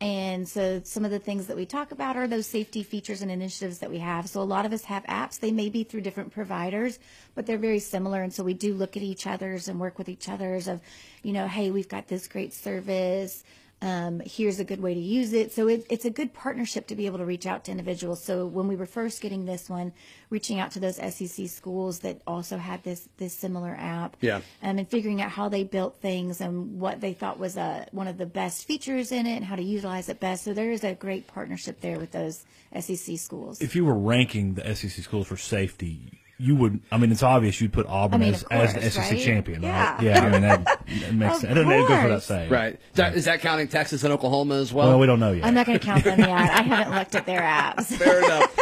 And 0.00 0.46
so 0.46 0.82
some 0.84 1.06
of 1.06 1.10
the 1.10 1.18
things 1.18 1.46
that 1.46 1.56
we 1.56 1.64
talk 1.64 1.90
about 1.90 2.16
are 2.16 2.26
those 2.26 2.46
safety 2.46 2.82
features 2.82 3.22
and 3.22 3.30
initiatives 3.30 3.78
that 3.78 3.90
we 3.90 3.98
have. 3.98 4.28
So 4.28 4.42
a 4.42 4.42
lot 4.42 4.66
of 4.66 4.72
us 4.74 4.84
have 4.84 5.04
apps. 5.04 5.40
They 5.40 5.52
may 5.52 5.70
be 5.70 5.84
through 5.84 6.02
different 6.02 6.32
providers, 6.32 6.98
but 7.34 7.46
they're 7.46 7.56
very 7.56 7.78
similar. 7.78 8.22
And 8.22 8.32
so 8.32 8.44
we 8.44 8.52
do 8.52 8.74
look 8.74 8.96
at 8.96 9.02
each 9.02 9.26
other's 9.26 9.68
and 9.68 9.80
work 9.80 9.96
with 9.96 10.10
each 10.10 10.28
other's 10.28 10.68
of, 10.68 10.80
you 11.22 11.32
know, 11.32 11.48
hey, 11.48 11.70
we've 11.70 11.88
got 11.88 12.08
this 12.08 12.28
great 12.28 12.52
service. 12.52 13.42
Um, 13.82 14.22
here's 14.24 14.58
a 14.58 14.64
good 14.64 14.80
way 14.80 14.94
to 14.94 15.00
use 15.00 15.34
it. 15.34 15.52
So 15.52 15.68
it, 15.68 15.84
it's 15.90 16.06
a 16.06 16.10
good 16.10 16.32
partnership 16.32 16.86
to 16.86 16.94
be 16.96 17.04
able 17.04 17.18
to 17.18 17.26
reach 17.26 17.44
out 17.46 17.64
to 17.64 17.70
individuals. 17.70 18.22
So 18.24 18.46
when 18.46 18.68
we 18.68 18.74
were 18.76 18.86
first 18.86 19.20
getting 19.20 19.44
this 19.44 19.68
one, 19.68 19.92
reaching 20.30 20.58
out 20.58 20.70
to 20.72 20.80
those 20.80 20.96
SEC 20.96 21.46
schools 21.48 21.98
that 22.00 22.22
also 22.26 22.56
had 22.56 22.82
this 22.84 23.08
this 23.18 23.34
similar 23.34 23.76
app, 23.78 24.16
Yeah. 24.22 24.36
um, 24.62 24.78
and 24.78 24.88
figuring 24.88 25.20
out 25.20 25.30
how 25.30 25.50
they 25.50 25.62
built 25.62 25.96
things 26.00 26.40
and 26.40 26.80
what 26.80 27.02
they 27.02 27.12
thought 27.12 27.38
was 27.38 27.58
a, 27.58 27.86
one 27.92 28.08
of 28.08 28.16
the 28.16 28.26
best 28.26 28.66
features 28.66 29.12
in 29.12 29.26
it 29.26 29.36
and 29.36 29.44
how 29.44 29.56
to 29.56 29.62
utilize 29.62 30.08
it 30.08 30.20
best. 30.20 30.44
So 30.44 30.54
there 30.54 30.72
is 30.72 30.82
a 30.82 30.94
great 30.94 31.26
partnership 31.26 31.80
there 31.82 31.98
with 31.98 32.12
those 32.12 32.44
SEC 32.80 33.18
schools. 33.18 33.60
If 33.60 33.76
you 33.76 33.84
were 33.84 33.98
ranking 33.98 34.54
the 34.54 34.74
SEC 34.74 34.90
schools 35.04 35.26
for 35.26 35.36
safety, 35.36 36.18
you 36.38 36.54
would. 36.56 36.80
I 36.92 36.98
mean, 36.98 37.10
it's 37.12 37.22
obvious 37.22 37.60
you'd 37.60 37.72
put 37.72 37.86
Auburn 37.86 38.20
I 38.20 38.24
mean, 38.24 38.34
as, 38.34 38.42
of 38.42 38.52
as 38.52 38.74
the 38.74 38.80
course, 38.80 38.94
SEC 38.94 39.10
right? 39.12 39.20
champion, 39.20 39.62
right? 39.62 39.68
Yeah. 39.68 40.02
Yeah, 40.02 40.20
I 40.24 40.30
mean 40.30 40.42
that, 40.42 40.64
that 40.64 40.84
makes 41.14 41.34
Of 41.36 41.40
sense. 41.40 41.50
It 41.52 41.54
doesn't 41.54 41.68
go 41.68 41.82
without 41.82 42.08
course. 42.08 42.24
saying, 42.24 42.50
Right? 42.50 42.74
Is 42.74 42.80
that, 42.94 43.14
is 43.14 43.24
that 43.24 43.40
counting 43.40 43.68
Texas 43.68 44.04
and 44.04 44.12
Oklahoma 44.12 44.56
as 44.56 44.72
well? 44.72 44.88
Well, 44.88 44.98
we 44.98 45.06
don't 45.06 45.20
know 45.20 45.32
yet. 45.32 45.44
I'm 45.46 45.54
not 45.54 45.66
going 45.66 45.78
to 45.78 45.84
count 45.84 46.04
them 46.04 46.18
yet. 46.20 46.28
I 46.28 46.62
haven't 46.62 46.94
looked 46.94 47.14
at 47.14 47.26
their 47.26 47.40
apps. 47.40 47.84
Fair 47.96 48.22
enough. 48.24 48.52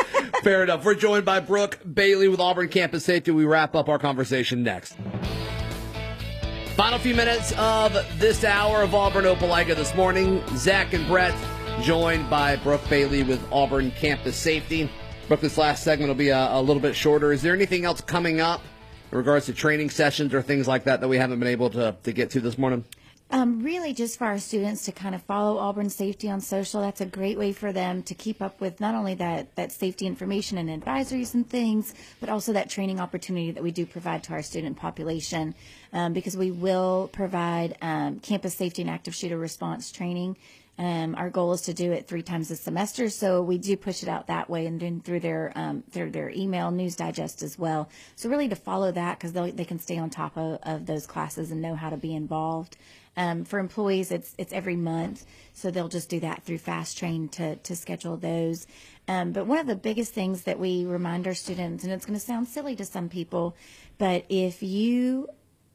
Fair 0.43 0.63
enough. 0.63 0.85
We're 0.85 0.95
joined 0.95 1.25
by 1.25 1.41
Brooke 1.41 1.81
Bailey 1.93 2.29
with 2.29 2.39
Auburn 2.41 2.69
Campus 2.69 3.05
Safety. 3.05 3.31
We 3.31 3.45
wrap 3.45 3.75
up 3.75 3.89
our 3.89 3.99
conversation 3.99 4.63
next. 4.63 4.97
Final 6.77 6.99
few 6.99 7.15
minutes 7.15 7.53
of 7.57 7.93
this 8.19 8.43
hour 8.45 8.83
of 8.83 8.95
Auburn 8.95 9.25
Opelika 9.25 9.77
this 9.77 9.95
morning. 9.95 10.43
Zach 10.57 10.93
and 10.93 11.07
Brett 11.07 11.35
joined 11.83 12.29
by 12.29 12.57
Brooke 12.57 12.89
Bailey 12.91 13.23
with 13.23 13.41
Auburn 13.53 13.93
Campus 13.93 14.37
Safety. 14.37 14.91
Brooke, 15.27 15.41
this 15.41 15.57
last 15.57 15.83
segment 15.83 16.09
will 16.09 16.15
be 16.15 16.29
a, 16.29 16.53
a 16.53 16.61
little 16.61 16.83
bit 16.83 16.95
shorter. 16.95 17.33
Is 17.33 17.41
there 17.41 17.55
anything 17.55 17.87
else 17.87 18.03
coming 18.03 18.43
up 18.43 18.61
in 19.11 19.17
regards 19.17 19.47
to 19.47 19.55
training 19.55 19.89
sessions 19.89 20.35
or 20.35 20.43
things 20.43 20.69
like 20.69 20.85
that 20.85 21.01
that 21.01 21.09
we 21.09 21.17
haven't 21.17 21.39
been 21.39 21.49
able 21.49 21.71
to, 21.71 21.97
to 22.03 22.13
get 22.13 22.29
to 22.33 22.41
this 22.41 22.59
morning? 22.59 22.85
Um, 23.31 23.63
really, 23.63 23.95
just 23.95 24.19
for 24.19 24.27
our 24.27 24.39
students 24.39 24.85
to 24.85 24.93
kind 24.93 25.15
of 25.15 25.23
follow 25.23 25.57
Auburn 25.57 25.89
Safety 25.89 26.29
on 26.29 26.43
social. 26.43 26.83
That's 26.83 27.01
a 27.01 27.07
great 27.07 27.39
way 27.39 27.53
for 27.53 27.73
them 27.73 28.03
to 28.03 28.15
keep 28.15 28.43
up 28.43 28.61
with 28.61 28.81
not 28.81 28.95
only 28.95 29.15
that 29.15 29.57
that 29.57 29.73
safety 29.73 30.07
information 30.07 30.59
and 30.59 30.69
advisories 30.69 31.33
and 31.33 31.49
things, 31.49 31.95
but 32.21 32.29
also 32.29 32.53
that 32.53 32.69
training 32.69 33.01
opportunity 33.01 33.51
that 33.51 33.63
we 33.63 33.71
do 33.71 33.87
provide 33.87 34.23
to 34.25 34.35
our 34.35 34.43
student 34.43 34.77
population. 34.77 35.55
Um, 35.95 36.13
because 36.13 36.37
we 36.37 36.51
will 36.51 37.09
provide 37.13 37.79
um, 37.81 38.21
campus 38.21 38.55
safety 38.55 38.83
and 38.83 38.91
active 38.91 39.15
shooter 39.15 39.39
response 39.39 39.91
training. 39.91 40.37
Um, 40.77 41.15
our 41.15 41.31
goal 41.31 41.53
is 41.53 41.63
to 41.63 41.75
do 41.75 41.93
it 41.93 42.09
three 42.09 42.23
times 42.23 42.51
a 42.51 42.57
semester, 42.57 43.09
so 43.09 43.43
we 43.43 43.59
do 43.59 43.77
push 43.77 44.03
it 44.03 44.09
out 44.09 44.27
that 44.27 44.51
way, 44.51 44.67
and 44.67 44.81
then 44.81 45.01
through 45.01 45.21
their 45.21 45.53
um, 45.55 45.85
through 45.91 46.11
their 46.11 46.31
email 46.31 46.73
news 46.73 46.97
digest 46.97 47.43
as 47.43 47.57
well. 47.57 47.89
So 48.17 48.29
really, 48.29 48.49
to 48.49 48.57
follow 48.57 48.91
that 48.91 49.19
because 49.19 49.33
they 49.33 49.65
can 49.65 49.79
stay 49.79 49.99
on 49.99 50.11
top 50.11 50.37
of, 50.37 50.59
of 50.65 50.87
those 50.87 51.07
classes 51.07 51.53
and 51.53 51.63
know 51.63 51.77
how 51.77 51.91
to 51.91 51.97
be 51.97 52.15
involved. 52.15 52.77
Um, 53.17 53.45
for 53.45 53.61
employees, 53.61 54.11
it's 54.11 54.35
it's 54.39 54.53
every 54.53 54.75
month, 54.75 55.25
so 55.53 55.71
they'll 55.71 55.87
just 55.87 56.09
do 56.09 56.19
that 56.21 56.43
through 56.43 56.59
Fast 56.59 56.99
Train 56.99 57.29
to 57.31 57.55
to 57.55 57.77
schedule 57.77 58.17
those. 58.17 58.67
Um, 59.07 59.31
but 59.31 59.47
one 59.47 59.59
of 59.59 59.69
the 59.69 59.77
biggest 59.77 60.13
things 60.13 60.43
that 60.43 60.59
we 60.59 60.85
remind 60.85 61.29
our 61.29 61.35
students, 61.35 61.85
and 61.85 61.93
it's 61.93 62.07
going 62.07 62.19
to 62.19 62.25
sound 62.25 62.49
silly 62.49 62.75
to 62.75 62.85
some 62.85 63.09
people, 63.09 63.55
but 63.99 64.25
if 64.29 64.63
you 64.63 65.29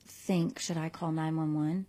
think, 0.06 0.60
should 0.60 0.78
I 0.78 0.90
call 0.90 1.14
nine 1.14 1.38
one 1.38 1.56
one? 1.56 1.86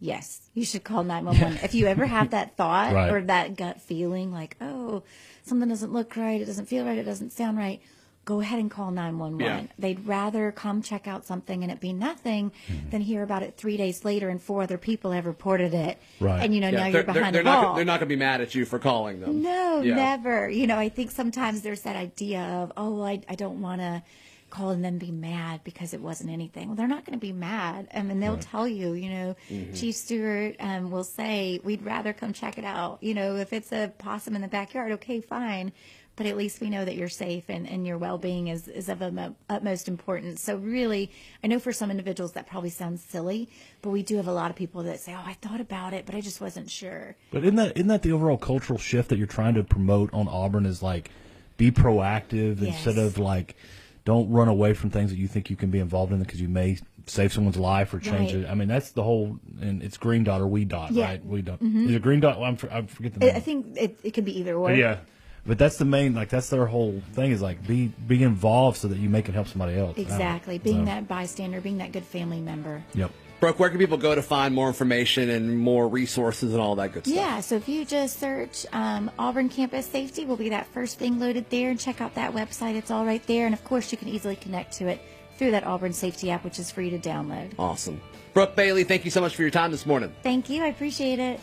Yes, 0.00 0.40
you 0.54 0.64
should 0.64 0.82
call 0.82 1.04
911. 1.04 1.62
if 1.62 1.74
you 1.74 1.86
ever 1.86 2.06
have 2.06 2.30
that 2.30 2.56
thought 2.56 2.92
Right. 2.94 3.10
or 3.12 3.20
that 3.22 3.56
gut 3.56 3.80
feeling 3.82 4.32
like, 4.32 4.56
oh, 4.60 5.02
something 5.44 5.68
doesn't 5.68 5.92
look 5.92 6.16
right, 6.16 6.40
it 6.40 6.46
doesn't 6.46 6.66
feel 6.66 6.84
right, 6.86 6.96
it 6.98 7.04
doesn't 7.04 7.32
sound 7.32 7.58
right, 7.58 7.80
go 8.24 8.40
ahead 8.40 8.58
and 8.60 8.70
call 8.70 8.90
911. 8.92 9.40
Yeah. 9.40 9.72
They'd 9.78 10.06
rather 10.06 10.52
come 10.52 10.80
check 10.82 11.06
out 11.06 11.26
something 11.26 11.62
and 11.62 11.70
it 11.70 11.80
be 11.80 11.92
nothing 11.92 12.52
Mm-hmm. 12.68 12.90
than 12.90 13.00
hear 13.02 13.22
about 13.22 13.42
it 13.42 13.56
three 13.58 13.76
days 13.76 14.04
later 14.04 14.28
and 14.30 14.40
four 14.40 14.62
other 14.62 14.78
people 14.78 15.10
have 15.12 15.26
reported 15.26 15.74
it. 15.74 15.98
Right. 16.18 16.42
And, 16.44 16.54
you 16.54 16.60
know, 16.62 16.70
now 16.70 16.78
they're, 16.84 16.90
you're 16.90 17.02
they're- 17.02 17.14
behind 17.14 17.34
they're 17.34 17.42
the 17.42 17.50
not, 17.50 17.62
ball. 17.64 17.74
They're 17.76 17.84
not 17.84 18.00
going 18.00 18.08
to 18.08 18.14
be 18.14 18.18
mad 18.18 18.40
at 18.40 18.54
you 18.54 18.64
for 18.64 18.78
calling 18.78 19.20
them. 19.20 19.42
No, 19.42 19.82
Yeah. 19.82 19.96
never. 19.96 20.48
You 20.48 20.66
know, 20.66 20.78
I 20.78 20.88
think 20.88 21.10
sometimes 21.10 21.60
there's 21.62 21.82
that 21.82 21.96
idea 21.96 22.40
of, 22.40 22.72
oh, 22.76 23.02
I, 23.02 23.20
I 23.28 23.34
don't 23.34 23.60
want 23.60 23.80
to 23.82 24.02
call 24.50 24.70
and 24.70 24.84
then 24.84 24.98
be 24.98 25.10
mad 25.10 25.60
because 25.64 25.94
it 25.94 26.00
wasn't 26.00 26.30
anything. 26.30 26.66
Well, 26.68 26.76
they're 26.76 26.86
not 26.88 27.04
going 27.04 27.18
to 27.18 27.24
be 27.24 27.32
mad. 27.32 27.88
I 27.94 28.02
mean, 28.02 28.20
they'll 28.20 28.36
tell 28.38 28.66
you, 28.68 28.92
you 28.92 29.08
know, 29.10 29.36
Mm-hmm. 29.50 29.74
Chief 29.74 29.94
Stewart 29.94 30.56
um, 30.60 30.90
will 30.90 31.04
say, 31.04 31.60
we'd 31.64 31.82
rather 31.82 32.12
come 32.12 32.32
check 32.32 32.58
it 32.58 32.64
out. 32.64 32.98
You 33.02 33.14
know, 33.14 33.36
if 33.36 33.52
it's 33.52 33.72
a 33.72 33.92
possum 33.98 34.34
in 34.36 34.42
the 34.42 34.48
backyard, 34.48 34.92
okay, 34.92 35.20
fine. 35.20 35.72
But 36.16 36.26
at 36.26 36.36
least 36.36 36.60
we 36.60 36.68
know 36.68 36.84
that 36.84 36.96
you're 36.96 37.08
safe 37.08 37.44
and, 37.48 37.66
and 37.66 37.86
your 37.86 37.96
well 37.96 38.18
being 38.18 38.48
is, 38.48 38.68
is 38.68 38.90
of 38.90 38.98
utmo- 38.98 39.34
utmost 39.48 39.88
importance. 39.88 40.42
So, 40.42 40.56
really, 40.56 41.10
I 41.42 41.46
know 41.46 41.58
for 41.58 41.72
some 41.72 41.90
individuals 41.90 42.32
that 42.32 42.46
probably 42.46 42.68
sounds 42.68 43.02
silly, 43.02 43.48
but 43.80 43.88
we 43.90 44.02
do 44.02 44.16
have 44.16 44.26
a 44.28 44.32
lot 44.32 44.50
of 44.50 44.56
people 44.56 44.82
that 44.82 45.00
say, 45.00 45.14
oh, 45.14 45.22
I 45.24 45.32
thought 45.34 45.60
about 45.62 45.94
it, 45.94 46.04
but 46.04 46.14
I 46.14 46.20
just 46.20 46.40
wasn't 46.40 46.68
sure. 46.68 47.16
But 47.30 47.44
isn't 47.44 47.56
that 47.56 47.76
isn't 47.76 47.88
that 47.88 48.02
the 48.02 48.12
overall 48.12 48.36
cultural 48.36 48.78
shift 48.78 49.08
that 49.08 49.16
you're 49.18 49.26
trying 49.28 49.54
to 49.54 49.64
promote 49.64 50.12
on 50.12 50.28
Auburn? 50.28 50.66
Is 50.66 50.82
like 50.82 51.10
be 51.56 51.70
proactive 51.70 52.60
Yes. 52.60 52.74
instead 52.84 52.98
of 52.98 53.16
like 53.16 53.56
don't 54.04 54.30
run 54.30 54.48
away 54.48 54.72
from 54.74 54.90
things 54.90 55.10
that 55.10 55.18
you 55.18 55.28
think 55.28 55.50
you 55.50 55.56
can 55.56 55.70
be 55.70 55.78
involved 55.78 56.12
in 56.12 56.18
because 56.20 56.40
you 56.40 56.48
may 56.48 56.78
save 57.06 57.32
someone's 57.32 57.56
life 57.56 57.92
or 57.92 57.98
change 57.98 58.32
Right. 58.34 58.44
it. 58.44 58.48
I 58.50 58.54
mean, 58.54 58.68
that's 58.68 58.90
the 58.92 59.02
whole. 59.02 59.38
And 59.60 59.82
it's 59.82 59.96
green 59.96 60.24
dot 60.24 60.40
or 60.40 60.46
we 60.46 60.64
dot, 60.64 60.92
Yeah. 60.92 61.04
right? 61.06 61.24
We 61.24 61.42
dot. 61.42 61.60
Mm-hmm. 61.60 61.88
Is 61.88 61.94
it 61.96 62.02
green 62.02 62.20
dot? 62.20 62.38
Well, 62.40 62.56
I 62.70 62.82
forget 62.82 63.14
the 63.14 63.20
name. 63.20 63.36
I 63.36 63.40
think 63.40 63.76
it, 63.76 63.98
it 64.02 64.10
could 64.12 64.24
be 64.24 64.38
either 64.38 64.54
or. 64.56 64.68
But 64.68 64.76
yeah. 64.78 64.98
But 65.46 65.58
that's 65.58 65.78
the 65.78 65.86
main, 65.86 66.14
like 66.14 66.28
that's 66.28 66.50
their 66.50 66.66
whole 66.66 67.00
thing 67.14 67.30
is 67.32 67.40
like 67.40 67.66
be 67.66 67.88
be 68.06 68.22
involved 68.22 68.76
so 68.76 68.88
that 68.88 68.98
you 68.98 69.08
make 69.08 69.28
it 69.28 69.34
help 69.34 69.48
somebody 69.48 69.76
else. 69.76 69.96
Exactly. 69.96 70.58
So, 70.58 70.64
Being 70.64 70.84
that 70.84 71.08
bystander, 71.08 71.60
being 71.60 71.78
that 71.78 71.92
good 71.92 72.04
family 72.04 72.40
member. 72.40 72.84
Yep. 72.94 73.10
Brooke, 73.40 73.58
where 73.58 73.70
can 73.70 73.78
people 73.78 73.96
go 73.96 74.14
to 74.14 74.20
find 74.20 74.54
more 74.54 74.68
information 74.68 75.30
and 75.30 75.58
more 75.58 75.88
resources 75.88 76.52
and 76.52 76.60
all 76.60 76.76
that 76.76 76.92
good 76.92 77.06
stuff? 77.06 77.16
Yeah, 77.16 77.40
so 77.40 77.56
if 77.56 77.70
you 77.70 77.86
just 77.86 78.20
search 78.20 78.66
um, 78.72 79.10
Auburn 79.18 79.48
Campus 79.48 79.86
Safety, 79.86 80.26
will 80.26 80.36
be 80.36 80.50
that 80.50 80.66
first 80.66 80.98
thing 80.98 81.18
loaded 81.18 81.48
there, 81.48 81.70
and 81.70 81.80
check 81.80 82.02
out 82.02 82.14
that 82.16 82.34
website. 82.34 82.74
It's 82.74 82.90
all 82.90 83.06
right 83.06 83.26
there, 83.26 83.46
and 83.46 83.54
of 83.54 83.64
course, 83.64 83.90
you 83.90 83.96
can 83.96 84.08
easily 84.08 84.36
connect 84.36 84.74
to 84.74 84.88
it 84.88 85.00
through 85.38 85.52
that 85.52 85.64
Auburn 85.64 85.94
Safety 85.94 86.30
app, 86.30 86.44
which 86.44 86.58
is 86.58 86.70
free 86.70 86.90
to 86.90 86.98
download. 86.98 87.52
Awesome. 87.58 87.98
Brooke 88.34 88.54
Bailey, 88.54 88.84
thank 88.84 89.06
you 89.06 89.10
so 89.10 89.22
much 89.22 89.34
for 89.34 89.40
your 89.40 89.50
time 89.50 89.70
this 89.70 89.86
morning. 89.86 90.12
Thank 90.22 90.50
you. 90.50 90.62
I 90.62 90.66
appreciate 90.66 91.18
it. 91.18 91.40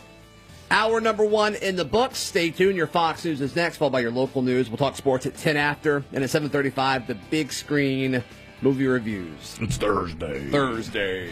Hour 0.70 1.00
number 1.00 1.24
one 1.24 1.56
in 1.56 1.74
the 1.74 1.84
books. 1.84 2.18
Stay 2.18 2.50
tuned. 2.50 2.76
Your 2.76 2.86
Fox 2.86 3.24
News 3.24 3.40
is 3.40 3.56
next, 3.56 3.78
followed 3.78 3.90
by 3.90 4.00
your 4.00 4.12
local 4.12 4.42
news. 4.42 4.68
We'll 4.70 4.76
talk 4.76 4.94
sports 4.94 5.26
at 5.26 5.36
10 5.36 5.56
after. 5.56 6.04
And 6.12 6.22
at 6.22 6.30
735, 6.30 7.08
the 7.08 7.16
big 7.30 7.52
screen 7.52 8.22
movie 8.62 8.86
reviews. 8.86 9.58
It's 9.60 9.78
Thursday. 9.78 10.48
Thursday. 10.50 11.30